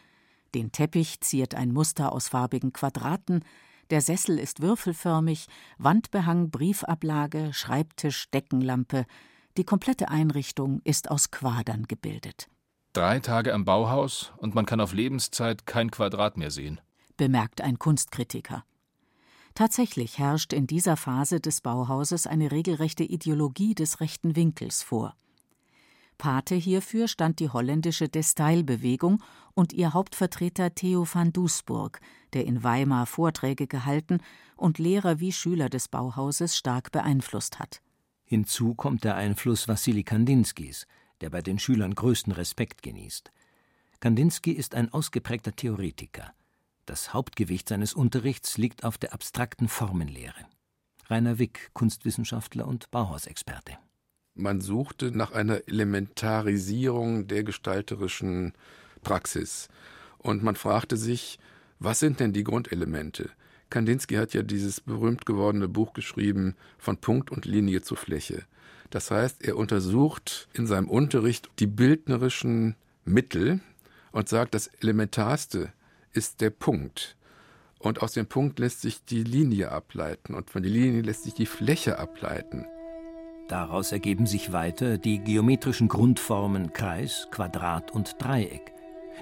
Den 0.55 0.73
Teppich 0.73 1.21
ziert 1.21 1.55
ein 1.55 1.73
Muster 1.73 2.13
aus 2.13 2.29
farbigen 2.29 2.73
Quadraten, 2.73 3.45
der 3.91 4.01
Sessel 4.01 4.39
ist 4.39 4.63
würfelförmig, 4.63 5.47
Wandbehang, 5.79 6.51
Briefablage, 6.51 7.53
Schreibtisch, 7.53 8.31
Deckenlampe. 8.31 9.07
Die 9.57 9.65
komplette 9.65 10.09
Einrichtung 10.09 10.81
ist 10.85 11.11
aus 11.11 11.31
Quadern 11.31 11.85
gebildet. 11.85 12.49
Drei 12.93 13.21
Tage 13.21 13.53
am 13.53 13.65
Bauhaus 13.65 14.33
und 14.39 14.55
man 14.55 14.67
kann 14.67 14.81
auf 14.81 14.93
Lebenszeit 14.93 15.67
kein 15.67 15.91
Quadrat 15.91 16.37
mehr 16.37 16.51
sehen, 16.51 16.81
bemerkt 17.17 17.61
ein 17.61 17.79
Kunstkritiker. 17.79 18.65
Tatsächlich 19.55 20.19
herrscht 20.19 20.53
in 20.53 20.67
dieser 20.67 20.97
Phase 20.97 21.41
des 21.41 21.61
Bauhauses 21.63 22.27
eine 22.27 22.53
regelrechte 22.53 23.05
Ideologie 23.05 23.75
des 23.75 24.01
rechten 24.01 24.37
Winkels 24.37 24.83
vor. 24.83 25.15
Pate 26.19 26.55
hierfür 26.55 27.09
stand 27.09 27.41
die 27.41 27.51
holländische 27.51 28.09
Destyle-Bewegung 28.09 29.23
und 29.55 29.73
ihr 29.73 29.93
Hauptvertreter 29.93 30.75
Theo 30.75 31.07
van 31.11 31.33
Doesburg, 31.33 32.01
der 32.33 32.47
in 32.47 32.63
Weimar 32.63 33.07
Vorträge 33.07 33.67
gehalten 33.67 34.21
und 34.57 34.79
Lehrer 34.79 35.21
wie 35.21 35.33
Schüler 35.33 35.69
des 35.69 35.89
Bauhauses 35.89 36.57
stark 36.57 36.93
beeinflusst 36.93 37.59
hat. 37.59 37.81
Hinzu 38.25 38.75
kommt 38.75 39.05
der 39.05 39.17
Einfluss 39.17 39.69
Wassili 39.69 40.03
Kandinskis, 40.03 40.87
der 41.21 41.31
bei 41.31 41.43
den 41.43 41.59
Schülern 41.59 41.95
größten 41.95 42.33
Respekt 42.33 42.83
genießt. 42.83 43.31
Kandinsky 44.01 44.53
ist 44.53 44.75
ein 44.75 44.93
ausgeprägter 44.93 45.55
Theoretiker. 45.55 46.33
Das 46.87 47.15
Hauptgewicht 47.15 47.69
seines 47.69 47.95
Unterrichts 47.95 48.59
liegt 48.59 48.85
auf 48.85 48.99
der 48.99 49.13
abstrakten 49.13 49.69
Formenlehre. 49.69 50.47
Rainer 51.09 51.39
Wick, 51.39 51.71
Kunstwissenschaftler 51.73 52.67
und 52.67 52.91
Bauhausexperte. 52.91 53.79
Man 54.39 54.61
suchte 54.61 55.17
nach 55.17 55.33
einer 55.33 55.67
Elementarisierung 55.67 57.27
der 57.27 57.43
gestalterischen 57.43 58.53
Praxis. 59.03 59.69
Und 60.19 60.43
man 60.43 60.57
fragte 60.57 60.99
sich, 60.99 61.39
was 61.79 62.01
sind 62.01 62.21
denn 62.21 62.35
die 62.35 62.45
Grundelemente? 62.45 63.31
Kandinsky 63.71 64.17
hat 64.17 64.35
ja 64.35 64.43
dieses 64.43 64.83
berühmt 64.83 65.25
gewordene 65.25 65.69
Buch 65.69 65.95
geschrieben, 65.95 66.55
von 66.77 66.99
Punkt 66.99 67.31
und 67.31 67.47
Linie 67.47 67.81
zur 67.81 67.97
Fläche. 67.97 68.45
Das 68.91 69.11
heißt, 69.11 69.43
er 69.43 69.57
untersucht 69.57 70.49
in 70.53 70.67
seinem 70.67 70.91
Unterricht 70.91 71.49
die 71.59 71.67
bildnerischen 71.67 72.77
Mittel 73.07 73.61
und 74.13 74.29
sagt, 74.29 74.55
das 74.55 74.67
Elementarste 74.67 75.73
ist 76.13 76.43
der 76.43 76.51
Punkt. 76.51 77.17
Und 77.79 78.03
aus 78.03 78.13
dem 78.13 78.27
Punkt 78.27 78.59
lässt 78.59 78.83
sich 78.83 79.03
die 79.03 79.25
Linie 79.25 79.73
ableiten 79.73 80.35
und 80.35 80.51
von 80.51 80.63
der 80.63 80.73
Linie 80.73 81.01
lässt 81.01 81.25
sich 81.25 81.35
die 81.35 81.47
Fläche 81.47 81.99
ableiten. 81.99 82.67
Daraus 83.49 83.93
ergeben 83.93 84.27
sich 84.27 84.53
weiter 84.53 84.99
die 84.99 85.21
geometrischen 85.21 85.89
Grundformen 85.89 86.73
Kreis, 86.73 87.29
Quadrat 87.31 87.93
und 87.93 88.17
Dreieck, 88.19 88.73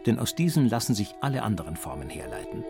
denn 0.06 0.18
aus 0.18 0.34
diesen 0.34 0.68
lassen 0.68 0.94
sich 0.94 1.14
alle 1.20 1.42
anderen 1.42 1.76
Formen 1.76 2.08
herleiten. 2.08 2.64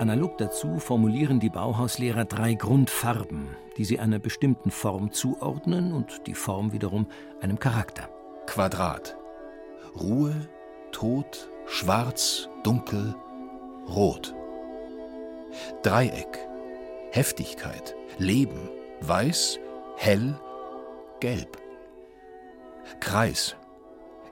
Analog 0.00 0.36
dazu 0.38 0.78
formulieren 0.78 1.40
die 1.40 1.48
Bauhauslehrer 1.48 2.24
drei 2.24 2.54
Grundfarben, 2.54 3.48
die 3.76 3.84
sie 3.84 3.98
einer 3.98 4.18
bestimmten 4.18 4.70
Form 4.70 5.12
zuordnen 5.12 5.92
und 5.92 6.26
die 6.26 6.34
Form 6.34 6.72
wiederum 6.72 7.06
einem 7.40 7.58
Charakter. 7.58 8.08
Quadrat. 8.46 9.16
Ruhe, 9.98 10.34
Tod, 10.92 11.48
Schwarz, 11.66 12.50
Dunkel, 12.62 13.14
Rot. 13.88 14.34
Dreieck. 15.82 16.38
Heftigkeit, 17.12 17.94
Leben, 18.18 18.68
Weiß, 19.00 19.58
Hell, 19.96 20.38
gelb. 21.26 21.60
Kreis, 23.00 23.56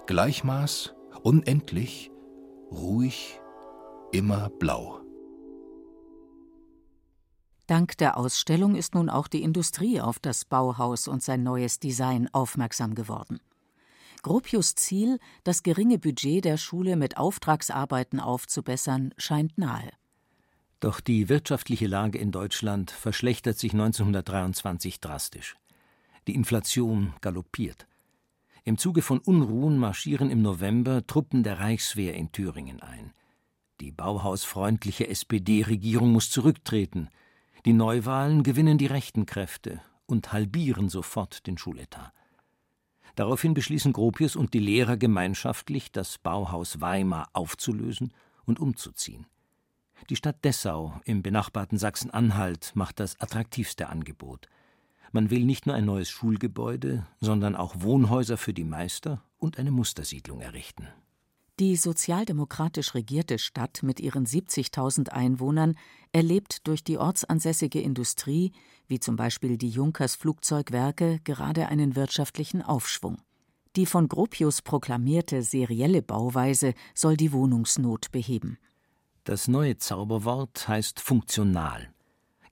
Gleichmaß, 0.07 0.95
unendlich, 1.25 2.13
ruhig, 2.71 3.41
immer 4.13 4.49
blau. 4.61 5.01
Dank 7.67 7.99
der 7.99 8.17
Ausstellung 8.17 8.77
ist 8.77 8.95
nun 8.95 9.11
auch 9.11 9.27
die 9.27 9.43
Industrie 9.43 10.01
auf 10.01 10.21
das 10.21 10.45
Bauhaus 10.45 11.09
und 11.09 11.21
sein 11.21 11.43
neues 11.43 11.81
Design 11.81 12.29
aufmerksam 12.33 12.95
geworden. 12.95 13.41
Gropius 14.23 14.77
Ziel, 14.77 15.19
das 15.43 15.65
geringe 15.65 15.99
Budget 15.99 16.45
der 16.45 16.59
Schule 16.59 16.95
mit 16.95 17.17
Auftragsarbeiten 17.17 18.21
aufzubessern, 18.21 19.13
scheint 19.19 19.59
nahe. 19.59 19.91
Doch 20.79 21.01
die 21.01 21.29
wirtschaftliche 21.29 21.89
Lage 21.89 22.19
in 22.19 22.31
Deutschland 22.31 22.93
verschlechtert 22.93 23.59
sich 23.59 23.73
1923 23.73 25.01
drastisch. 25.01 25.57
Die 26.27 26.35
Inflation 26.35 27.13
galoppiert. 27.21 27.87
Im 28.65 28.79
Zuge 28.79 29.03
von 29.03 29.19
Unruhen 29.19 29.77
marschieren 29.77 30.31
im 30.31 30.41
November 30.41 31.07
Truppen 31.07 31.43
der 31.43 31.61
Reichswehr 31.61 32.15
in 32.15 32.33
Thüringen 32.33 32.81
ein. 32.81 33.13
Die 33.81 33.93
bauhausfreundliche 33.93 35.09
SPD-Regierung 35.09 36.13
muss 36.13 36.31
zurücktreten. 36.31 37.11
Die 37.67 37.75
Neuwahlen 37.75 38.43
gewinnen 38.43 38.79
die 38.79 38.87
rechten 38.87 39.27
Kräfte 39.27 39.83
und 40.07 40.33
halbieren 40.33 40.89
sofort 40.89 41.47
den 41.47 41.59
Schuletat. 41.59 42.13
Daraufhin 43.17 43.53
beschließen 43.55 43.93
Gropius 43.93 44.35
und 44.35 44.55
die 44.55 44.61
Lehrer 44.61 44.97
gemeinschaftlich, 44.97 45.93
das 45.93 46.19
Bauhaus 46.19 46.81
Weimar 46.81 47.29
aufzulösen 47.33 48.13
und 48.45 48.59
umzuziehen. 48.59 49.27
Die 50.11 50.17
Stadt 50.17 50.45
Dessau 50.45 51.01
im 51.05 51.23
benachbarten 51.23 51.79
Sachsen-Anhalt 51.79 52.73
macht 52.75 52.99
das 53.01 53.21
attraktivste 53.21 53.89
Angebot. 53.89 54.49
Man 55.15 55.31
will 55.31 55.45
nicht 55.45 55.67
nur 55.67 55.77
ein 55.77 55.85
neues 55.85 56.11
Schulgebäude, 56.11 57.07
sondern 57.21 57.55
auch 57.55 57.77
Wohnhäuser 57.79 58.37
für 58.37 58.53
die 58.53 58.65
Meister 58.65 59.23
und 59.39 59.61
eine 59.61 59.71
Mustersiedlung 59.71 60.41
errichten. 60.41 60.89
Die 61.61 61.77
sozialdemokratisch 61.77 62.97
regierte 62.97 63.39
Stadt 63.39 63.85
mit 63.85 64.01
ihren 64.01 64.27
70.000 64.27 65.11
Einwohnern 65.11 65.77
erlebt 66.11 66.67
durch 66.67 66.83
die 66.83 66.99
ortsansässige 66.99 67.81
Industrie, 67.81 68.51
wie 68.89 68.99
zum 68.99 69.15
Beispiel 69.15 69.57
die 69.57 69.69
Junkers 69.69 70.17
Flugzeugwerke, 70.17 71.21
gerade 71.23 71.69
einen 71.69 71.95
wirtschaftlichen 71.95 72.61
Aufschwung. 72.61 73.19
Die 73.77 73.87
von 73.87 74.09
Gropius 74.09 74.63
proklamierte 74.63 75.45
serielle 75.45 76.03
Bauweise 76.03 76.75
soll 76.93 77.17
die 77.17 77.31
Wohnungsnot 77.31 78.11
beheben. 78.11 78.59
Das 79.23 79.47
neue 79.47 79.79
Zauberwort 79.79 80.67
heißt 80.67 80.99
funktional. 80.99 81.94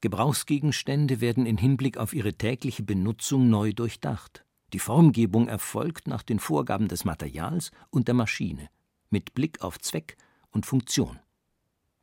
Gebrauchsgegenstände 0.02 1.21
werden 1.21 1.47
in 1.47 1.56
Hinblick 1.56 1.97
auf 1.97 2.12
ihre 2.12 2.35
tägliche 2.35 2.82
Benutzung 2.82 3.49
neu 3.49 3.73
durchdacht. 3.73 4.44
Die 4.73 4.80
Formgebung 4.80 5.47
erfolgt 5.47 6.09
nach 6.09 6.25
den 6.25 6.40
Vorgaben 6.40 6.88
des 6.88 7.04
Materials 7.04 7.71
und 7.90 8.09
der 8.09 8.14
Maschine, 8.14 8.68
mit 9.11 9.32
Blick 9.32 9.62
auf 9.62 9.78
Zweck 9.78 10.16
und 10.50 10.66
Funktion. 10.66 11.21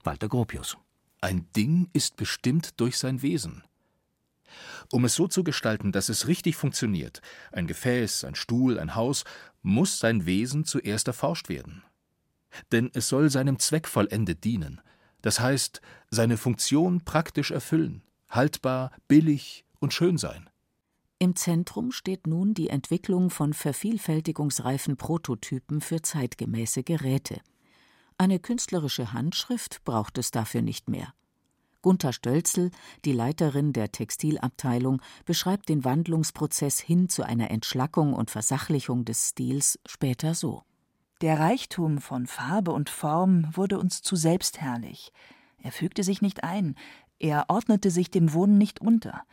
Walter 0.01 0.29
Gropius. 0.29 0.77
Ein 1.19 1.47
Ding 1.57 1.89
ist 1.91 2.15
bestimmt 2.15 2.79
durch 2.79 2.97
sein 2.97 3.21
Wesen. 3.21 3.63
Um 4.91 5.03
es 5.03 5.15
so 5.15 5.27
zu 5.27 5.43
gestalten, 5.43 5.91
dass 5.91 6.07
es 6.07 6.27
richtig 6.27 6.55
funktioniert, 6.55 7.21
ein 7.51 7.67
Gefäß, 7.67 8.23
ein 8.23 8.35
Stuhl, 8.35 8.79
ein 8.79 8.95
Haus, 8.95 9.25
muss 9.61 9.99
sein 9.99 10.25
Wesen 10.25 10.63
zuerst 10.63 11.07
erforscht 11.07 11.49
werden. 11.49 11.83
Denn 12.71 12.89
es 12.93 13.09
soll 13.09 13.29
seinem 13.29 13.59
Zweck 13.59 13.89
vollendet 13.89 14.45
dienen, 14.45 14.79
das 15.21 15.39
heißt, 15.39 15.81
seine 16.09 16.37
Funktion 16.37 17.01
praktisch 17.01 17.51
erfüllen, 17.51 18.03
haltbar, 18.29 18.91
billig 19.07 19.65
und 19.79 19.93
schön 19.93 20.17
sein. 20.17 20.49
Im 21.19 21.35
Zentrum 21.35 21.91
steht 21.91 22.27
nun 22.27 22.53
die 22.53 22.69
Entwicklung 22.69 23.29
von 23.29 23.53
vervielfältigungsreifen 23.53 24.95
Prototypen 24.95 25.81
für 25.81 26.01
zeitgemäße 26.01 26.83
Geräte. 26.83 27.41
Eine 28.17 28.39
künstlerische 28.39 29.11
Handschrift 29.11 29.83
braucht 29.83 30.17
es 30.17 30.31
dafür 30.31 30.61
nicht 30.61 30.89
mehr. 30.89 31.13
Gunther 31.81 32.13
Stölzel, 32.13 32.71
die 33.05 33.13
Leiterin 33.13 33.73
der 33.73 33.91
Textilabteilung, 33.91 35.01
beschreibt 35.25 35.69
den 35.69 35.85
Wandlungsprozess 35.85 36.79
hin 36.79 37.09
zu 37.09 37.23
einer 37.23 37.51
Entschlackung 37.51 38.13
und 38.13 38.31
Versachlichung 38.31 39.05
des 39.05 39.29
Stils 39.29 39.79
später 39.85 40.35
so. 40.35 40.63
Der 41.21 41.37
Reichtum 41.37 41.97
von 41.99 42.27
Farbe 42.27 42.71
und 42.71 42.89
Form 42.89 43.45
wurde 43.55 43.77
uns 43.77 44.01
zu 44.01 44.15
selbstherrlich. 44.15 45.11
Er 45.61 45.73
fügte 45.73 46.03
sich 46.03 46.21
nicht 46.21 46.45
ein, 46.45 46.75
er 47.19 47.49
ordnete 47.49 47.91
sich 47.91 48.09
dem 48.09 48.31
Wohnen 48.31 48.57
nicht 48.57 48.79
unter. 48.79 49.23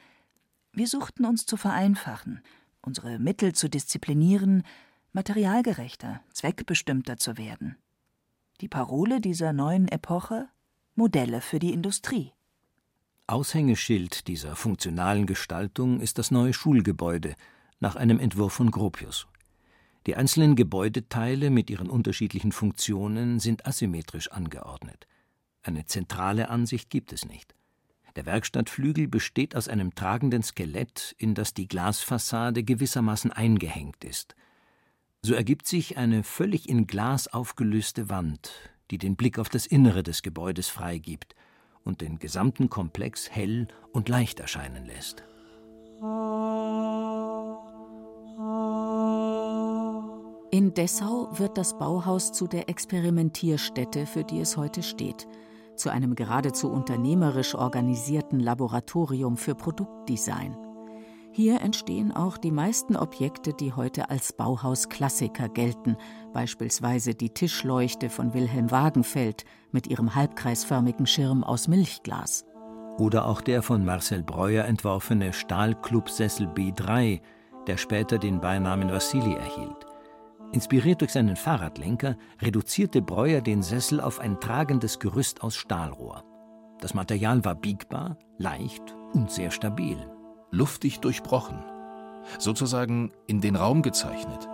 Wir 0.73 0.89
suchten 0.89 1.25
uns 1.25 1.47
zu 1.47 1.57
vereinfachen, 1.57 2.41
unsere 2.83 3.21
Mittel 3.21 3.55
zu 3.55 3.71
disziplinieren, 3.71 4.65
materialgerechter, 5.13 6.21
zweckbestimmter 6.33 7.19
zu 7.19 7.39
werden. 7.39 7.77
Die 8.61 8.69
Parole 8.69 9.21
dieser 9.21 9.53
neuen 9.53 9.87
Epoche 9.87 10.49
Modelle 10.97 11.41
für 11.41 11.61
die 11.61 11.73
Industrie. 11.73 12.33
Aushängeschild 13.29 14.27
dieser 14.29 14.57
funktionalen 14.57 15.27
Gestaltung 15.27 16.01
ist 16.01 16.19
das 16.19 16.31
neue 16.31 16.53
Schulgebäude 16.53 17.35
nach 17.81 17.97
einem 17.97 18.19
Entwurf 18.19 18.55
von 18.55 18.71
Gropius. 18.71 19.29
Die 20.07 20.17
einzelnen 20.17 20.57
Gebäudeteile 20.57 21.51
mit 21.51 21.69
ihren 21.69 21.91
unterschiedlichen 21.91 22.53
Funktionen 22.53 23.41
sind 23.41 23.67
asymmetrisch 23.67 24.31
angeordnet. 24.31 25.07
Eine 25.63 25.85
zentrale 25.85 26.49
Ansicht 26.49 26.91
gibt 26.91 27.13
es 27.13 27.25
nicht. 27.25 27.55
Der 28.15 28.25
Werkstattflügel 28.25 29.09
besteht 29.09 29.55
aus 29.57 29.69
einem 29.69 29.95
tragenden 29.95 30.43
Skelett, 30.43 31.15
in 31.19 31.35
das 31.35 31.53
die 31.53 31.69
Glasfassade 31.69 32.63
gewissermaßen 32.63 33.33
eingehängt 33.33 34.05
ist. 34.05 34.37
So 35.23 35.35
ergibt 35.35 35.67
sich 35.67 35.99
eine 35.99 36.23
völlig 36.23 36.69
in 36.69 36.87
Glas 36.87 37.29
aufgelöste 37.29 38.09
Wand, 38.09 38.53
die 38.91 38.99
den 38.99 39.17
Blick 39.17 39.39
auf 39.39 39.49
das 39.49 39.67
Innere 39.67 40.03
des 40.03 40.23
Gebäudes 40.23 40.69
freigibt– 40.69 41.35
und 41.87 42.01
den 42.01 42.19
gesamten 42.19 42.69
Komplex 42.69 43.31
hell 43.31 43.69
und 43.93 44.09
leicht 44.09 44.41
erscheinen 44.41 44.85
lässt. 44.85 45.25
In 50.57 50.73
Dessau 50.73 51.29
wird 51.33 51.59
das 51.59 51.77
Bauhaus 51.77 52.33
zu 52.33 52.47
der 52.47 52.71
Experimentierstätte, 52.71 54.07
für 54.07 54.25
die 54.25 54.41
es 54.41 54.57
heute 54.57 54.83
steht, 54.83 55.29
zu 55.75 55.91
einem 55.91 56.15
geradezu 56.15 56.71
unternehmerisch 56.71 57.55
organisierten 57.55 58.41
Laboratorium 58.41 59.37
für 59.37 59.55
Produktdesign. 59.55 60.57
Hier 61.31 61.61
entstehen 61.61 62.11
auch 62.11 62.39
die 62.39 62.53
meisten 62.53 62.97
Objekte, 62.97 63.53
die 63.53 63.75
heute 63.75 64.09
als 64.09 64.33
Bauhausklassiker 64.33 65.51
gelten, 65.51 65.99
beispielsweise 66.33 67.15
die 67.15 67.35
Tischleuchte 67.35 68.09
von 68.09 68.33
Wilhelm 68.33 68.71
Wagenfeld 68.71 69.45
mit 69.73 69.89
ihrem 69.89 70.15
halbkreisförmigen 70.15 71.05
Schirm 71.05 71.45
aus 71.45 71.69
Milchglas. 71.69 72.47
Oder 72.97 73.27
auch 73.27 73.43
der 73.43 73.61
von 73.61 73.85
Marcel 73.85 74.23
Breuer 74.23 74.65
entworfene 74.65 75.35
Stahlclubsessel 75.35 76.47
B3, 76.47 77.21
der 77.67 77.77
später 77.77 78.17
den 78.17 78.41
Beinamen 78.41 78.91
Vassili 78.91 79.35
erhielt. 79.35 79.86
Inspiriert 80.53 81.01
durch 81.01 81.13
seinen 81.13 81.37
Fahrradlenker 81.37 82.17
reduzierte 82.41 83.03
Breuer 83.03 83.41
den 83.41 83.63
Sessel 83.63 84.01
auf 84.01 84.21
ein 84.21 84.41
tragendes 84.41 84.99
Gerüst 84.99 85.43
aus 85.43 85.55
Stahlrohr. 85.55 86.25
Das 86.81 86.95
Material 86.95 87.45
war 87.45 87.55
biegbar, 87.55 88.19
leicht 88.39 88.97
und 89.13 89.31
sehr 89.31 89.51
stabil 89.51 89.99
luftig 90.51 91.01
durchbrochen, 91.01 91.63
sozusagen 92.39 93.13
in 93.27 93.41
den 93.41 93.57
Raum 93.57 93.83
gezeichnet. 93.83 94.49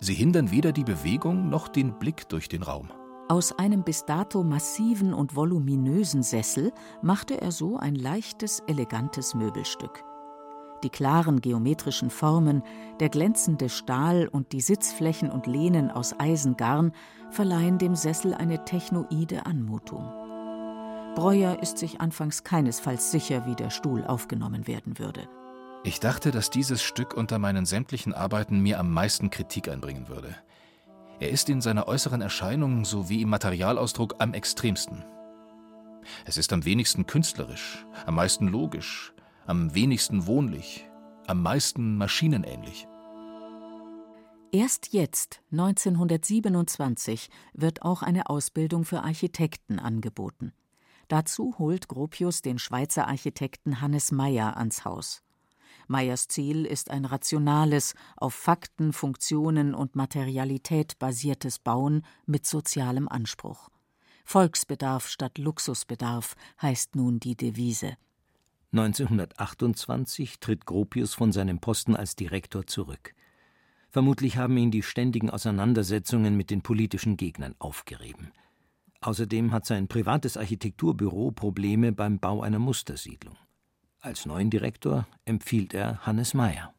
Sie 0.00 0.14
hindern 0.14 0.50
weder 0.50 0.72
die 0.72 0.84
Bewegung 0.84 1.48
noch 1.48 1.68
den 1.68 1.98
Blick 1.98 2.28
durch 2.28 2.48
den 2.48 2.62
Raum. 2.62 2.90
Aus 3.28 3.58
einem 3.58 3.84
bis 3.84 4.04
dato 4.04 4.42
massiven 4.42 5.14
und 5.14 5.34
voluminösen 5.34 6.22
Sessel 6.22 6.72
machte 7.00 7.40
er 7.40 7.52
so 7.52 7.78
ein 7.78 7.94
leichtes, 7.94 8.60
elegantes 8.66 9.34
Möbelstück. 9.34 10.04
Die 10.84 10.90
klaren 10.90 11.40
geometrischen 11.40 12.10
Formen, 12.10 12.62
der 13.00 13.08
glänzende 13.08 13.70
Stahl 13.70 14.28
und 14.30 14.52
die 14.52 14.60
Sitzflächen 14.60 15.30
und 15.30 15.46
Lehnen 15.46 15.90
aus 15.90 16.14
Eisengarn 16.20 16.92
verleihen 17.30 17.78
dem 17.78 17.94
Sessel 17.94 18.34
eine 18.34 18.66
technoide 18.66 19.46
Anmutung. 19.46 20.12
Breuer 21.14 21.62
ist 21.62 21.78
sich 21.78 22.02
anfangs 22.02 22.44
keinesfalls 22.44 23.10
sicher, 23.10 23.46
wie 23.46 23.54
der 23.54 23.70
Stuhl 23.70 24.04
aufgenommen 24.04 24.66
werden 24.66 24.98
würde. 24.98 25.26
Ich 25.84 26.00
dachte, 26.00 26.30
dass 26.30 26.50
dieses 26.50 26.82
Stück 26.82 27.14
unter 27.14 27.38
meinen 27.38 27.64
sämtlichen 27.64 28.12
Arbeiten 28.12 28.60
mir 28.60 28.78
am 28.78 28.92
meisten 28.92 29.30
Kritik 29.30 29.70
einbringen 29.70 30.08
würde. 30.08 30.36
Er 31.18 31.30
ist 31.30 31.48
in 31.48 31.62
seiner 31.62 31.88
äußeren 31.88 32.20
Erscheinung 32.20 32.84
sowie 32.84 33.22
im 33.22 33.30
Materialausdruck 33.30 34.16
am 34.18 34.34
extremsten. 34.34 35.02
Es 36.26 36.36
ist 36.36 36.52
am 36.52 36.66
wenigsten 36.66 37.06
künstlerisch, 37.06 37.86
am 38.04 38.16
meisten 38.16 38.48
logisch, 38.48 39.13
am 39.46 39.74
wenigsten 39.74 40.26
wohnlich, 40.26 40.88
am 41.26 41.42
meisten 41.42 41.96
maschinenähnlich. 41.96 42.86
Erst 44.52 44.92
jetzt, 44.92 45.40
1927, 45.50 47.28
wird 47.54 47.82
auch 47.82 48.02
eine 48.02 48.30
Ausbildung 48.30 48.84
für 48.84 49.02
Architekten 49.02 49.78
angeboten. 49.78 50.52
Dazu 51.08 51.56
holt 51.58 51.88
Gropius 51.88 52.40
den 52.40 52.58
Schweizer 52.58 53.08
Architekten 53.08 53.80
Hannes 53.80 54.12
Meyer 54.12 54.56
ans 54.56 54.84
Haus. 54.84 55.22
Meyers 55.86 56.28
Ziel 56.28 56.64
ist 56.64 56.90
ein 56.90 57.04
rationales, 57.04 57.94
auf 58.16 58.32
Fakten, 58.32 58.92
Funktionen 58.92 59.74
und 59.74 59.96
Materialität 59.96 60.98
basiertes 60.98 61.58
Bauen 61.58 62.06
mit 62.24 62.46
sozialem 62.46 63.08
Anspruch. 63.08 63.68
Volksbedarf 64.24 65.08
statt 65.08 65.36
Luxusbedarf 65.36 66.36
heißt 66.62 66.96
nun 66.96 67.20
die 67.20 67.36
Devise. 67.36 67.96
1928 68.74 70.40
tritt 70.40 70.66
Gropius 70.66 71.14
von 71.14 71.30
seinem 71.30 71.60
Posten 71.60 71.94
als 71.94 72.16
Direktor 72.16 72.66
zurück. 72.66 73.14
Vermutlich 73.90 74.36
haben 74.36 74.56
ihn 74.56 74.72
die 74.72 74.82
ständigen 74.82 75.30
Auseinandersetzungen 75.30 76.36
mit 76.36 76.50
den 76.50 76.62
politischen 76.62 77.16
Gegnern 77.16 77.54
aufgerieben. 77.60 78.32
Außerdem 79.00 79.52
hat 79.52 79.64
sein 79.64 79.86
privates 79.86 80.36
Architekturbüro 80.36 81.30
Probleme 81.30 81.92
beim 81.92 82.18
Bau 82.18 82.42
einer 82.42 82.58
Mustersiedlung. 82.58 83.36
Als 84.00 84.26
neuen 84.26 84.50
Direktor 84.50 85.06
empfiehlt 85.24 85.72
er 85.72 86.04
Hannes 86.04 86.34
Meyer. 86.34 86.74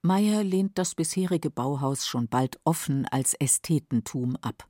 Meyer 0.00 0.42
lehnt 0.42 0.78
das 0.78 0.94
bisherige 0.94 1.50
Bauhaus 1.50 2.06
schon 2.06 2.28
bald 2.28 2.58
offen 2.64 3.04
als 3.04 3.34
Ästhetentum 3.34 4.36
ab. 4.36 4.66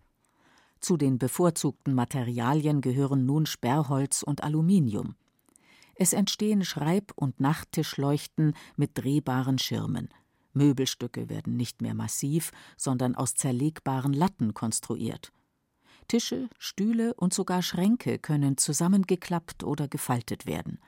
Zu 0.81 0.97
den 0.97 1.19
bevorzugten 1.19 1.95
Materialien 1.95 2.81
gehören 2.81 3.25
nun 3.25 3.47
Sperrholz 3.47 4.23
und 4.25 4.43
Aluminium. 4.43 5.15
Es 6.01 6.13
entstehen 6.13 6.65
Schreib- 6.65 7.13
und 7.17 7.41
Nachttischleuchten 7.41 8.55
mit 8.77 8.93
drehbaren 8.95 9.59
Schirmen. 9.59 10.09
Möbelstücke 10.53 11.29
werden 11.29 11.57
nicht 11.57 11.83
mehr 11.83 11.95
massiv, 11.95 12.53
sondern 12.77 13.17
aus 13.17 13.35
zerlegbaren 13.35 14.13
Latten 14.13 14.55
konstruiert. 14.55 15.33
Tische, 16.07 16.49
Stühle 16.57 17.15
und 17.15 17.35
sogar 17.35 17.63
Schränke 17.63 18.21
können 18.21 18.57
zusammengeklappt 18.57 19.65
oder 19.65 19.89
gefaltet 19.89 20.47
werden. 20.47 20.79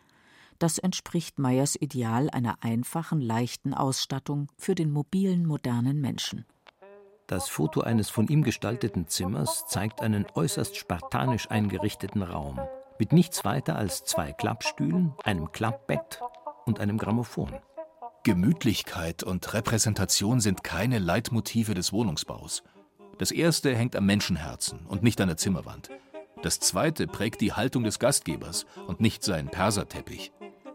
Das 0.61 0.79
entspricht 0.79 1.40
Meyers 1.40 1.75
Ideal 1.75 2.31
einer 2.31 2.62
einfachen, 2.62 3.20
leichten 3.20 3.75
Ausstattung 3.75 4.46
für 4.57 4.77
den 4.77 4.92
mobilen, 4.92 5.44
modernen 5.44 6.01
Menschen. 6.01 6.46
Das 7.27 7.49
Foto 7.49 7.81
eines 7.81 8.11
von 8.11 8.29
ihm 8.29 8.44
gestalteten 8.44 9.09
Zimmers 9.09 9.64
zeigt 9.66 10.03
einen 10.03 10.27
äußerst 10.35 10.77
spartanisch 10.77 11.51
eingerichteten 11.51 12.23
Raum 12.23 12.61
mit 13.01 13.13
nichts 13.15 13.47
weiter 13.47 13.77
als 13.77 14.05
zwei 14.05 14.31
Klappstühlen, 14.31 15.15
einem 15.25 15.51
Klappbett 15.53 16.21
und 16.67 16.81
einem 16.81 16.99
Grammophon. 16.99 17.51
Gemütlichkeit 18.25 19.23
und 19.23 19.55
Repräsentation 19.55 20.39
sind 20.41 20.63
keine 20.63 20.99
Leitmotive 20.99 21.73
des 21.73 21.95
Wohnungsbaus. 21.95 22.63
Das 23.17 23.31
erste 23.31 23.75
hängt 23.75 23.97
am 23.97 24.05
Menschenherzen 24.05 24.85
und 24.87 25.03
nicht 25.03 25.19
an 25.23 25.29
der 25.29 25.39
Zimmerwand. 25.39 25.89
Das 26.43 26.61
zweite 26.61 27.07
prägt 27.07 27.41
die 27.41 27.55
Haltung 27.55 27.85
des 27.85 27.99
Gastgebers 27.99 28.67
und 28.87 29.01
nicht 29.01 29.25
sein 29.25 29.49
Perserteppich. 29.49 30.31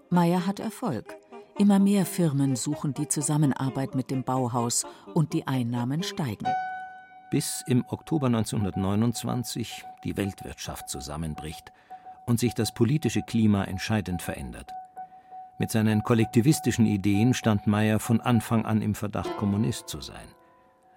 Meyer 0.10 0.48
hat 0.48 0.60
Erfolg. 0.60 1.16
Immer 1.60 1.78
mehr 1.78 2.08
Firmen 2.08 2.56
suchen 2.56 2.96
die 2.96 3.08
Zusammenarbeit 3.08 3.94
mit 3.94 4.10
dem 4.10 4.24
Bauhaus 4.24 4.84
und 5.14 5.32
die 5.34 5.46
Einnahmen 5.46 6.02
steigen. 6.02 6.48
Bis 7.30 7.64
im 7.68 7.86
Oktober 7.88 8.28
1929 8.28 9.84
die 10.04 10.18
Weltwirtschaft 10.18 10.90
zusammenbricht 10.90 11.72
und 12.26 12.40
sich 12.40 12.54
das 12.54 12.74
politische 12.74 13.22
Klima 13.22 13.64
entscheidend 13.66 14.22
verändert. 14.22 14.72
Mit 15.58 15.72
seinen 15.72 16.04
kollektivistischen 16.04 16.86
Ideen 16.86 17.34
stand 17.34 17.66
Meyer 17.66 18.00
von 18.00 18.20
Anfang 18.20 18.66
an 18.66 18.82
im 18.82 18.94
Verdacht, 18.94 19.38
Kommunist 19.38 19.88
zu 19.88 20.02
sein. 20.02 20.28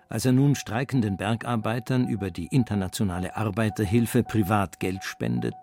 Als 0.09 0.25
er 0.25 0.33
nun 0.33 0.55
streikenden 0.55 1.17
Bergarbeitern 1.17 2.09
über 2.09 2.31
die 2.31 2.47
internationale 2.47 3.37
Arbeiterhilfe 3.37 4.23
privat 4.23 4.81
Geld 4.81 5.05
spendet, 5.05 5.55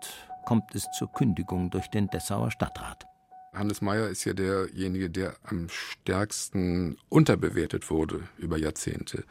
kommt 0.44 0.74
es 0.74 0.86
zur 0.92 1.12
Kündigung 1.12 1.70
durch 1.70 1.88
den 1.88 2.06
Dessauer 2.08 2.50
Stadtrat. 2.50 3.06
Hannes 3.52 3.80
Meyer 3.80 4.08
ist 4.08 4.24
ja 4.24 4.34
derjenige, 4.34 5.10
der 5.10 5.34
am 5.44 5.68
stärksten 5.68 6.96
unterbewertet 7.08 7.90
wurde 7.90 8.22
über 8.38 8.56
Jahrzehnte. 8.56 9.24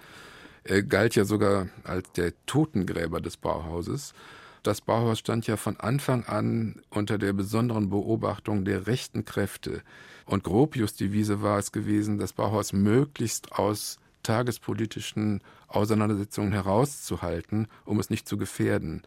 Er 0.63 0.83
galt 0.83 1.15
ja 1.15 1.25
sogar 1.25 1.67
als 1.83 2.11
der 2.13 2.33
Totengräber 2.45 3.21
des 3.21 3.37
Bauhauses, 3.37 4.13
das 4.67 4.81
Bauhaus 4.81 5.19
stand 5.19 5.47
ja 5.47 5.57
von 5.57 5.79
Anfang 5.79 6.25
an 6.25 6.81
unter 6.89 7.17
der 7.17 7.33
besonderen 7.33 7.89
Beobachtung 7.89 8.65
der 8.65 8.87
rechten 8.87 9.25
Kräfte. 9.25 9.81
Und 10.25 10.43
Gropius 10.43 10.95
Devise 10.95 11.41
war 11.41 11.59
es 11.59 11.71
gewesen, 11.71 12.17
das 12.17 12.33
Bauhaus 12.33 12.73
möglichst 12.73 13.51
aus 13.53 13.99
tagespolitischen 14.23 15.41
Auseinandersetzungen 15.67 16.51
herauszuhalten, 16.51 17.67
um 17.85 17.99
es 17.99 18.09
nicht 18.09 18.27
zu 18.27 18.37
gefährden. 18.37 19.03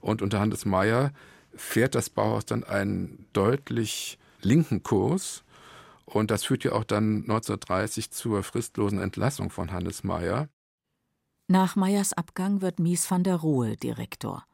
Und 0.00 0.22
unter 0.22 0.40
Hannes 0.40 0.64
Meyer 0.64 1.12
fährt 1.54 1.94
das 1.94 2.08
Bauhaus 2.10 2.46
dann 2.46 2.64
einen 2.64 3.26
deutlich 3.32 4.18
linken 4.40 4.82
Kurs. 4.82 5.44
Und 6.06 6.30
das 6.30 6.44
führt 6.44 6.64
ja 6.64 6.72
auch 6.72 6.84
dann 6.84 7.22
1930 7.22 8.10
zur 8.10 8.42
fristlosen 8.42 9.00
Entlassung 9.00 9.50
von 9.50 9.72
Hannes 9.72 10.04
Meyer. 10.04 10.48
Nach 11.46 11.76
Meyers 11.76 12.14
Abgang 12.14 12.62
wird 12.62 12.78
Mies 12.78 13.10
van 13.10 13.22
der 13.22 13.36
Rohe 13.36 13.76
Direktor. 13.76 14.46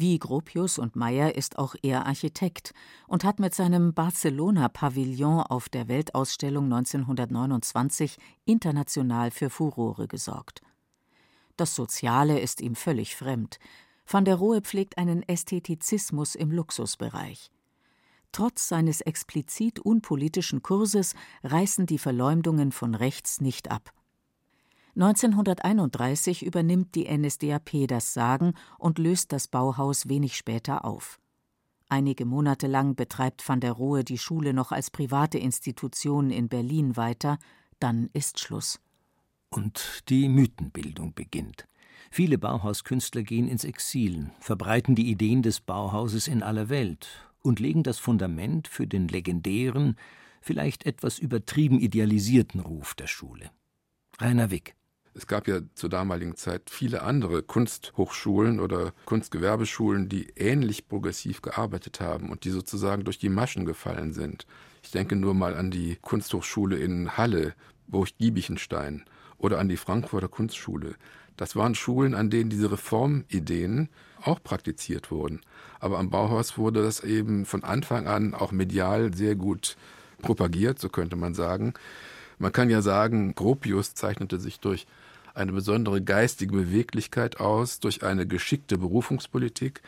Wie 0.00 0.20
Gropius 0.20 0.78
und 0.78 0.94
Meyer 0.94 1.34
ist 1.34 1.58
auch 1.58 1.74
er 1.82 2.06
Architekt 2.06 2.72
und 3.08 3.24
hat 3.24 3.40
mit 3.40 3.52
seinem 3.52 3.94
Barcelona-Pavillon 3.94 5.40
auf 5.40 5.68
der 5.68 5.88
Weltausstellung 5.88 6.66
1929 6.66 8.16
international 8.44 9.32
für 9.32 9.50
Furore 9.50 10.06
gesorgt. 10.06 10.62
Das 11.56 11.74
Soziale 11.74 12.38
ist 12.38 12.60
ihm 12.60 12.76
völlig 12.76 13.16
fremd. 13.16 13.58
Van 14.06 14.24
der 14.24 14.36
Rohe 14.36 14.60
pflegt 14.60 14.98
einen 14.98 15.24
Ästhetizismus 15.24 16.36
im 16.36 16.52
Luxusbereich. 16.52 17.50
Trotz 18.30 18.68
seines 18.68 19.00
explizit 19.00 19.80
unpolitischen 19.80 20.62
Kurses 20.62 21.16
reißen 21.42 21.86
die 21.86 21.98
Verleumdungen 21.98 22.70
von 22.70 22.94
rechts 22.94 23.40
nicht 23.40 23.72
ab. 23.72 23.92
1931 25.00 26.44
übernimmt 26.44 26.96
die 26.96 27.06
NSDAP 27.08 27.86
das 27.86 28.14
Sagen 28.14 28.54
und 28.78 28.98
löst 28.98 29.30
das 29.30 29.46
Bauhaus 29.46 30.08
wenig 30.08 30.36
später 30.36 30.84
auf. 30.84 31.20
Einige 31.88 32.24
Monate 32.24 32.66
lang 32.66 32.96
betreibt 32.96 33.48
van 33.48 33.60
der 33.60 33.70
Rohe 33.70 34.02
die 34.02 34.18
Schule 34.18 34.52
noch 34.52 34.72
als 34.72 34.90
private 34.90 35.38
Institution 35.38 36.30
in 36.30 36.48
Berlin 36.48 36.96
weiter, 36.96 37.38
dann 37.78 38.10
ist 38.12 38.40
Schluss. 38.40 38.80
Und 39.50 40.02
die 40.08 40.28
Mythenbildung 40.28 41.14
beginnt. 41.14 41.68
Viele 42.10 42.36
Bauhauskünstler 42.36 43.22
gehen 43.22 43.46
ins 43.46 43.62
Exil, 43.62 44.32
verbreiten 44.40 44.96
die 44.96 45.12
Ideen 45.12 45.42
des 45.42 45.60
Bauhauses 45.60 46.26
in 46.26 46.42
aller 46.42 46.70
Welt 46.70 47.08
und 47.40 47.60
legen 47.60 47.84
das 47.84 48.00
Fundament 48.00 48.66
für 48.66 48.88
den 48.88 49.06
legendären, 49.06 49.94
vielleicht 50.40 50.86
etwas 50.86 51.20
übertrieben 51.20 51.78
idealisierten 51.78 52.58
Ruf 52.58 52.94
der 52.94 53.06
Schule. 53.06 53.52
Rainer 54.20 54.50
Wick 54.50 54.74
es 55.18 55.26
gab 55.26 55.48
ja 55.48 55.58
zur 55.74 55.90
damaligen 55.90 56.36
Zeit 56.36 56.70
viele 56.70 57.02
andere 57.02 57.42
Kunsthochschulen 57.42 58.60
oder 58.60 58.92
Kunstgewerbeschulen, 59.04 60.08
die 60.08 60.28
ähnlich 60.36 60.86
progressiv 60.86 61.42
gearbeitet 61.42 62.00
haben 62.00 62.30
und 62.30 62.44
die 62.44 62.50
sozusagen 62.50 63.02
durch 63.02 63.18
die 63.18 63.28
Maschen 63.28 63.64
gefallen 63.66 64.12
sind. 64.12 64.46
Ich 64.80 64.92
denke 64.92 65.16
nur 65.16 65.34
mal 65.34 65.56
an 65.56 65.72
die 65.72 65.98
Kunsthochschule 66.02 66.76
in 66.76 67.16
Halle, 67.16 67.54
Burg-Giebichenstein 67.88 69.04
oder 69.38 69.58
an 69.58 69.68
die 69.68 69.76
Frankfurter 69.76 70.28
Kunstschule. 70.28 70.94
Das 71.36 71.56
waren 71.56 71.74
Schulen, 71.74 72.14
an 72.14 72.30
denen 72.30 72.48
diese 72.48 72.70
Reformideen 72.70 73.88
auch 74.22 74.40
praktiziert 74.40 75.10
wurden. 75.10 75.40
Aber 75.80 75.98
am 75.98 76.10
Bauhaus 76.10 76.56
wurde 76.58 76.84
das 76.84 77.02
eben 77.02 77.44
von 77.44 77.64
Anfang 77.64 78.06
an 78.06 78.34
auch 78.34 78.52
medial 78.52 79.12
sehr 79.12 79.34
gut 79.34 79.76
propagiert, 80.22 80.78
so 80.78 80.88
könnte 80.88 81.16
man 81.16 81.34
sagen. 81.34 81.74
Man 82.38 82.52
kann 82.52 82.70
ja 82.70 82.82
sagen, 82.82 83.34
Gropius 83.34 83.94
zeichnete 83.94 84.38
sich 84.38 84.60
durch 84.60 84.86
eine 85.38 85.52
besondere 85.52 86.02
geistige 86.02 86.52
Beweglichkeit 86.52 87.40
aus, 87.40 87.80
durch 87.80 88.02
eine 88.02 88.26
geschickte 88.26 88.78
Berufungspolitik, 88.78 89.82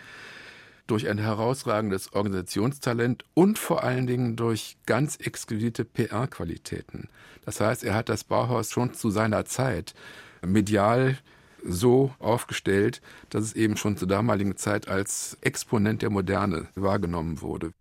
durch 0.87 1.09
ein 1.09 1.19
herausragendes 1.19 2.13
Organisationstalent 2.13 3.25
und 3.35 3.59
vor 3.59 3.85
allen 3.85 4.07
Dingen 4.07 4.37
durch 4.37 4.77
ganz 4.87 5.17
exquisite 5.17 5.85
PR-Qualitäten. 5.85 7.09
Das 7.45 7.61
heißt, 7.61 7.85
er 7.85 7.95
hat 7.95 8.09
das 8.09 8.25
Bauhaus 8.25 8.71
schon 8.71 8.95
zu 8.95 9.11
seiner 9.11 9.45
Zeit 9.45 9.95
medial 10.45 11.19
so 11.63 12.13
aufgestellt, 12.19 13.03
dass 13.29 13.45
es 13.45 13.53
eben 13.53 13.77
schon 13.77 13.97
zur 13.97 14.09
damaligen 14.09 14.57
Zeit 14.57 14.89
als 14.89 15.37
Exponent 15.43 16.03
der 16.03 16.11
Moderne 16.11 16.69
wahrgenommen 16.75 17.41
wurde. 17.41 17.73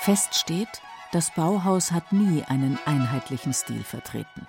Fest 0.00 0.34
steht, 0.34 0.68
das 1.12 1.32
Bauhaus 1.34 1.92
hat 1.92 2.12
nie 2.12 2.42
einen 2.42 2.78
einheitlichen 2.84 3.52
Stil 3.52 3.82
vertreten. 3.82 4.46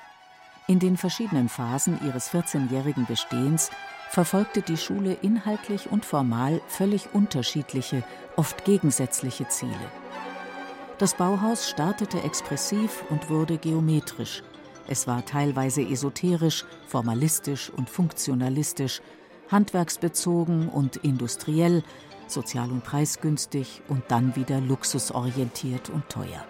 In 0.70 0.80
den 0.80 0.98
verschiedenen 0.98 1.48
Phasen 1.48 1.98
ihres 2.06 2.30
14-jährigen 2.30 3.06
Bestehens 3.06 3.72
verfolgte 4.10 4.62
die 4.62 4.76
Schule 4.76 5.14
inhaltlich 5.22 5.90
und 5.90 6.04
formal 6.04 6.62
völlig 6.68 7.14
unterschiedliche, 7.14 8.04
oft 8.36 8.66
gegensätzliche 8.66 9.48
Ziele. 9.48 9.92
Das 10.98 11.14
Bauhaus 11.14 11.70
startete 11.70 12.22
expressiv 12.22 13.06
und 13.10 13.30
wurde 13.30 13.58
geometrisch. 13.58 14.44
Es 14.90 15.08
war 15.08 15.24
teilweise 15.24 15.82
esoterisch, 15.82 16.66
formalistisch 16.86 17.70
und 17.70 17.90
funktionalistisch, 17.90 19.02
handwerksbezogen 19.50 20.68
und 20.68 20.98
industriell, 20.98 21.82
sozial 22.28 22.72
und 22.72 22.84
preisgünstig 22.84 23.84
und 23.88 24.04
dann 24.10 24.36
wieder 24.36 24.60
luxusorientiert 24.60 25.90
und 25.90 26.10
teuer. 26.10 26.46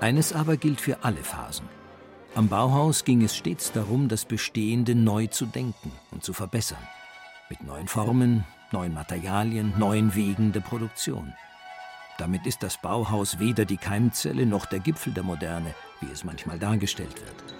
Eines 0.00 0.32
aber 0.32 0.56
gilt 0.56 0.80
für 0.80 1.04
alle 1.04 1.22
Phasen. 1.22 1.77
Am 2.38 2.46
Bauhaus 2.48 3.02
ging 3.02 3.24
es 3.24 3.34
stets 3.34 3.72
darum, 3.72 4.06
das 4.06 4.24
Bestehende 4.24 4.94
neu 4.94 5.26
zu 5.26 5.44
denken 5.44 5.90
und 6.12 6.22
zu 6.22 6.32
verbessern. 6.32 6.78
Mit 7.50 7.64
neuen 7.64 7.88
Formen, 7.88 8.44
neuen 8.70 8.94
Materialien, 8.94 9.74
neuen 9.76 10.14
Wegen 10.14 10.52
der 10.52 10.60
Produktion. 10.60 11.34
Damit 12.16 12.46
ist 12.46 12.62
das 12.62 12.80
Bauhaus 12.80 13.40
weder 13.40 13.64
die 13.64 13.76
Keimzelle 13.76 14.46
noch 14.46 14.66
der 14.66 14.78
Gipfel 14.78 15.12
der 15.12 15.24
Moderne, 15.24 15.74
wie 16.00 16.12
es 16.12 16.22
manchmal 16.22 16.60
dargestellt 16.60 17.20
wird. 17.20 17.56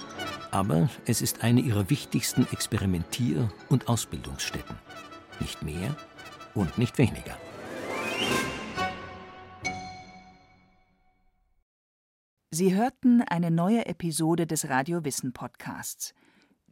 Aber 0.53 0.89
es 1.07 1.23
ist 1.23 1.43
eine 1.43 1.61
ihrer 1.61 1.91
wichtigsten 1.91 2.47
Experimentier- 2.53 3.51
und 3.69 3.89
Ausbildungsstätten. 3.89 4.77
Nicht 5.41 5.61
mehr 5.61 5.97
und 6.55 6.79
nicht 6.79 6.99
weniger. 6.99 7.37
Sie 12.51 12.75
hörten 12.75 13.21
eine 13.21 13.51
neue 13.51 13.85
Episode 13.85 14.47
des 14.47 14.71
Radio 14.71 15.05
Wissen 15.05 15.35
Podcasts. 15.35 16.15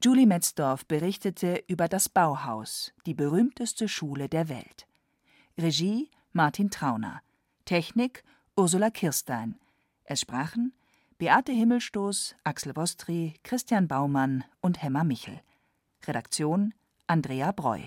Julie 0.03 0.27
Metzdorf 0.27 0.87
berichtete 0.87 1.63
über 1.67 1.87
das 1.87 2.09
Bauhaus, 2.09 2.95
die 3.05 3.13
berühmteste 3.13 3.87
Schule 3.87 4.31
der 4.31 4.49
Welt. 4.49 4.87
Regie 5.59 6.11
Martin 6.33 6.71
Trauner. 6.71 7.21
Technik 7.67 8.25
Ursula 8.57 8.89
Kirstein. 8.89 9.59
Es 10.05 10.23
sprachen 10.23 10.73
Beate 11.19 11.53
Himmelstoß, 11.53 12.37
Axel 12.43 12.75
Wostri, 12.75 13.35
Christian 13.43 13.87
Baumann 13.87 14.45
und 14.63 14.83
Hemmer 14.83 15.05
Michel. 15.05 15.43
Redaktion 16.07 16.73
Andrea 17.07 17.53
Breu 17.53 17.83